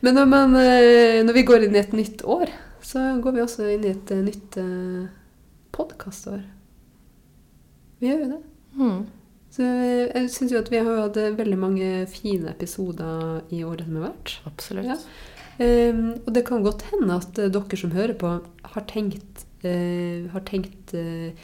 Men 0.00 0.14
når, 0.16 0.30
man, 0.30 0.56
eh, 0.62 1.18
når 1.26 1.36
vi 1.36 1.44
går 1.50 1.66
inn 1.66 1.76
i 1.76 1.82
et 1.82 1.92
nytt 1.96 2.24
år, 2.24 2.48
så 2.84 3.04
går 3.22 3.36
vi 3.36 3.42
også 3.44 3.68
inn 3.74 3.84
i 3.84 3.92
et 3.92 4.12
eh, 4.14 4.22
nytt 4.24 4.58
uh, 4.62 5.08
podkastår. 5.74 6.40
Vi 7.98 8.08
gjør 8.08 8.22
jo 8.22 8.28
det. 8.32 8.42
Mm. 8.78 9.00
Så 9.52 9.64
eh, 9.66 10.04
jeg 10.06 10.30
syns 10.32 10.54
jo 10.54 10.60
at 10.62 10.70
vi 10.72 10.80
har 10.80 11.02
hatt 11.02 11.18
eh, 11.20 11.34
veldig 11.36 11.58
mange 11.60 11.90
fine 12.12 12.52
episoder 12.54 13.42
i 13.52 13.64
året 13.66 13.84
som 13.88 13.98
har 13.98 14.08
vært. 14.12 14.38
Absolutt. 14.48 14.88
Ja. 14.88 14.96
Ehm, 15.58 16.20
og 16.24 16.34
det 16.34 16.44
kan 16.46 16.62
godt 16.62 16.84
hende 16.92 17.18
at 17.18 17.38
eh, 17.38 17.50
dere 17.50 17.78
som 17.80 17.94
hører 17.94 18.14
på, 18.18 18.34
har 18.74 18.84
tenkt, 18.90 19.44
eh, 19.66 20.28
har 20.30 20.44
tenkt 20.46 20.94
eh, 20.94 21.34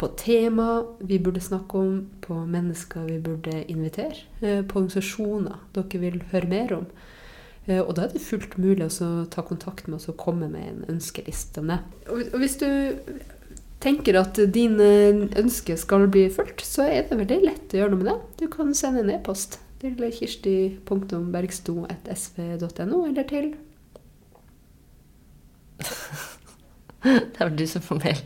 på 0.00 0.10
tema 0.18 0.82
vi 1.00 1.20
burde 1.22 1.40
snakke 1.40 1.78
om, 1.78 1.96
på 2.20 2.36
mennesker 2.44 3.06
vi 3.08 3.18
burde 3.22 3.62
invitere, 3.70 4.26
på 4.40 4.80
organisasjoner 4.80 5.60
dere 5.76 6.00
vil 6.02 6.22
høre 6.32 6.50
mer 6.50 6.74
om. 6.80 6.88
Og 7.70 7.92
da 7.94 8.08
er 8.08 8.10
det 8.10 8.24
fullt 8.24 8.56
mulig 8.58 8.88
å 8.88 9.10
ta 9.30 9.44
kontakt 9.46 9.86
med 9.86 10.00
oss 10.00 10.08
og 10.10 10.16
komme 10.18 10.48
med 10.50 10.64
en 10.66 10.96
ønskeliste 10.96 11.62
om 11.62 11.70
det. 11.70 11.76
Og 12.10 12.34
hvis 12.42 12.56
du 12.58 12.66
tenker 13.78 14.18
at 14.18 14.40
dine 14.50 14.88
ønsker 15.38 15.78
skal 15.78 16.08
bli 16.10 16.24
fulgt, 16.34 16.64
så 16.66 16.88
er 16.90 17.06
det 17.06 17.20
veldig 17.20 17.38
lett 17.44 17.76
å 17.76 17.78
gjøre 17.78 17.94
noe 17.94 18.02
med 18.02 18.10
det. 18.10 18.18
Du 18.42 18.48
kan 18.50 18.74
sende 18.74 19.04
en 19.04 19.14
e-post 19.14 19.60
til 19.82 19.96
kirsti.bergsto.sv.no, 20.18 22.98
eller 23.08 23.24
til 23.28 23.46
Det 27.02 27.40
vel 27.40 27.56
du 27.58 27.66
som 27.66 27.82
får 27.82 27.98
mail. 28.04 28.20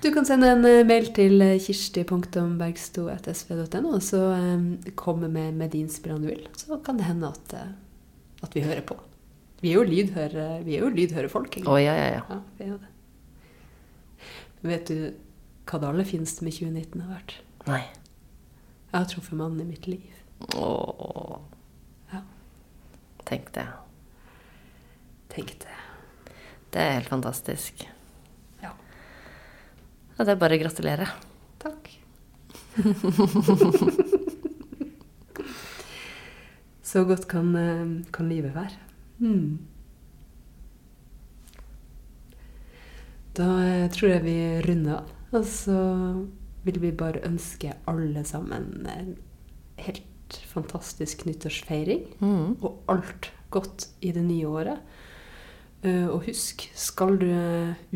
Du 0.00 0.12
kan 0.14 0.24
sende 0.28 0.46
en 0.54 0.64
eh, 0.68 0.86
mail 0.86 1.06
til 1.16 1.42
eh, 1.42 1.60
kirsti.bergsto.sv.no, 1.60 3.88
og 3.90 4.02
så 4.06 4.20
eh, 4.36 4.60
komme 4.94 5.28
med, 5.28 5.54
med 5.58 5.68
de 5.74 5.78
innspillene 5.82 6.22
du 6.22 6.28
vil. 6.30 6.44
Så 6.54 6.78
kan 6.86 6.96
det 7.00 7.06
hende 7.08 7.26
at, 7.34 7.46
at 8.46 8.52
vi 8.54 8.62
hører 8.62 8.84
på. 8.86 8.94
Vi 9.60 9.68
er 9.72 9.76
jo 9.80 9.84
lydhøre, 9.84 10.64
vi 10.64 10.76
er 10.78 10.82
jo 10.86 10.90
lydhøre 10.94 11.28
folk. 11.32 11.56
Å 11.66 11.78
ja, 11.82 11.94
ja, 11.98 12.06
ja. 12.14 12.22
Ja, 12.30 12.38
vi 12.56 12.64
er 12.64 12.70
jo 12.70 12.78
det. 12.80 12.90
Vet 14.70 14.84
du 14.92 14.98
hva 15.66 15.78
det 15.80 15.88
aller 15.90 16.06
fineste 16.08 16.44
med 16.46 16.52
2019 16.56 17.00
har 17.04 17.10
vært? 17.18 17.32
Nei. 17.66 17.84
Jeg 18.90 18.96
har 18.96 19.06
truffet 19.10 19.38
mannen 19.38 19.60
i 19.62 19.68
mitt 19.68 19.86
liv. 19.90 20.19
Åh. 20.56 21.38
Ja. 22.12 22.20
Tenk 23.24 23.52
det. 23.54 23.66
Tenk 25.28 25.54
det. 25.62 25.76
Det 26.70 26.78
er 26.82 26.92
helt 26.98 27.08
fantastisk. 27.10 27.88
Ja. 28.62 28.72
Ja, 30.16 30.24
det 30.24 30.32
er 30.32 30.40
bare 30.40 30.56
å 30.58 30.62
gratulere. 30.62 31.06
Takk. 31.62 31.90
Så 36.90 37.04
godt 37.06 37.28
kan, 37.30 37.54
eh, 37.54 37.86
kan 38.10 38.28
livet 38.28 38.54
være. 38.54 38.78
Mm. 39.20 39.58
Da 43.38 43.48
eh, 43.62 43.90
tror 43.94 44.10
jeg 44.10 44.24
vi 44.24 44.38
runder 44.66 44.96
av. 44.98 45.12
Og 45.30 45.44
så 45.46 45.80
vil 46.66 46.80
vi 46.82 46.90
bare 46.90 47.22
ønske 47.26 47.76
alle 47.88 48.24
sammen 48.26 48.86
en 48.90 49.12
helt 49.80 50.09
fantastisk 50.50 51.26
nyttårsfeiring. 51.26 52.06
Mm. 52.20 52.58
Og 52.60 52.82
alt 52.88 53.32
godt 53.50 53.88
i 54.00 54.12
det 54.14 54.24
nye 54.24 54.48
året. 54.48 54.78
Eh, 55.80 56.06
og 56.08 56.26
husk, 56.26 56.66
skal 56.76 57.16
du 57.20 57.28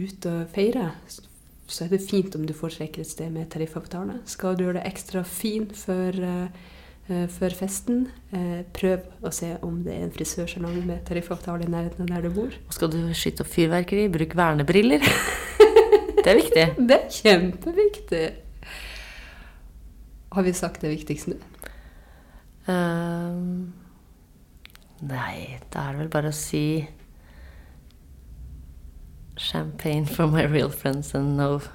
ut 0.01 0.29
og 0.31 0.44
feire, 0.55 0.90
så 1.68 1.85
er 1.85 1.92
det 1.92 2.05
fint 2.05 2.37
om 2.37 2.47
du 2.49 2.55
foretrekker 2.57 3.03
et 3.05 3.11
sted 3.11 3.33
med 3.33 3.51
tariffavtale. 3.53 4.20
Skal 4.29 4.57
du 4.57 4.64
gjøre 4.64 4.79
det 4.79 4.87
ekstra 4.88 5.25
fin 5.29 5.66
før, 5.68 6.16
eh, 6.16 6.49
eh, 7.09 7.27
før 7.29 7.57
festen, 7.59 8.07
prøv 8.75 9.05
å 9.23 9.33
se 9.33 9.57
om 9.62 9.83
det 9.85 9.94
er 9.94 10.07
en 10.07 10.14
frisørsalong 10.14 10.81
med 10.87 11.05
tariffavtale 11.07 11.68
i 11.68 11.70
nærheten 11.70 12.07
av 12.07 12.09
der 12.09 12.29
du 12.29 12.35
bor. 12.35 12.57
Og 12.68 12.73
skal 12.73 12.90
du 12.90 13.01
skyte 13.12 13.44
opp 13.44 13.53
fyrverkeri, 13.53 14.09
bruk 14.09 14.35
vernebriller. 14.37 15.05
det 16.25 16.27
er 16.27 16.40
viktig. 16.40 16.66
Det 16.88 16.99
er 16.99 17.11
kjempeviktig! 17.20 18.27
Har 20.35 20.42
vi 20.42 20.53
sagt 20.53 20.83
det 20.83 20.90
viktigste 20.90 21.37
nå? 21.37 21.54
Ehm, 22.66 23.72
nei, 25.05 25.61
da 25.72 25.88
er 25.88 25.92
det 25.92 25.98
vel 26.00 26.09
bare 26.12 26.29
å 26.33 26.37
si 26.37 26.88
Champagne 29.37 30.07
for 30.07 30.27
my 30.31 30.46
real 30.46 30.70
friends 30.70 31.14
and 31.14 31.37
no 31.37 31.61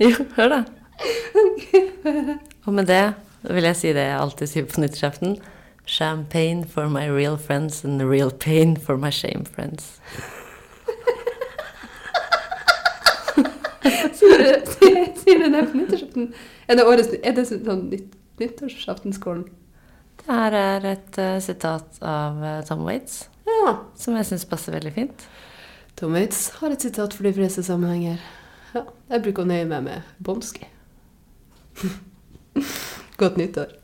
Jo, 0.00 0.16
hør 0.34 0.48
da. 0.48 0.64
Og 2.64 2.72
med 2.72 2.86
det 2.88 3.14
vil 3.42 3.64
jeg 3.68 3.76
si 3.76 3.92
det 3.92 4.06
jeg 4.08 4.16
alltid 4.16 4.46
sier 4.48 4.64
på 4.64 4.80
nyttårsaften. 4.80 5.36
Champagne 5.84 6.64
for 6.64 6.88
my 6.88 7.06
real 7.06 7.36
friends 7.36 7.84
and 7.84 8.02
real 8.08 8.30
pain 8.30 8.76
for 8.76 8.96
my 8.96 9.10
shame 9.10 9.44
friends. 9.44 10.00
Sier 14.16 14.38
du 14.40 14.70
sier 15.20 15.38
du 15.44 15.46
det 15.52 15.62
på? 15.68 16.26
Er 16.70 16.78
det, 16.78 16.84
årets, 16.86 17.10
er 17.26 17.34
det 17.34 17.46
sånn 17.48 17.88
nytt, 17.90 18.12
nyttårsaftenskålen? 18.38 19.48
Det 20.20 20.28
her 20.30 20.54
er 20.54 20.84
et 20.92 21.16
uh, 21.18 21.38
sitat 21.42 21.96
av 22.06 22.38
eh, 22.44 22.60
Tom 22.68 22.84
Waits, 22.86 23.24
Ja. 23.48 23.72
som 23.98 24.14
jeg 24.14 24.28
syns 24.28 24.44
passer 24.46 24.76
veldig 24.76 24.92
fint. 24.94 25.24
Tom 25.98 26.14
Waits 26.14 26.44
har 26.60 26.70
et 26.70 26.84
sitat 26.84 27.16
for 27.16 27.26
de 27.26 27.32
fleste 27.40 27.64
sammenhenger. 27.66 28.22
Ja, 28.76 28.84
jeg 29.10 29.24
bruker 29.24 29.42
å 29.42 29.50
nøye 29.50 29.66
meg 29.66 29.82
med 29.88 30.14
Bomski. 30.22 30.68
Godt 33.20 33.40
nyttår. 33.40 33.74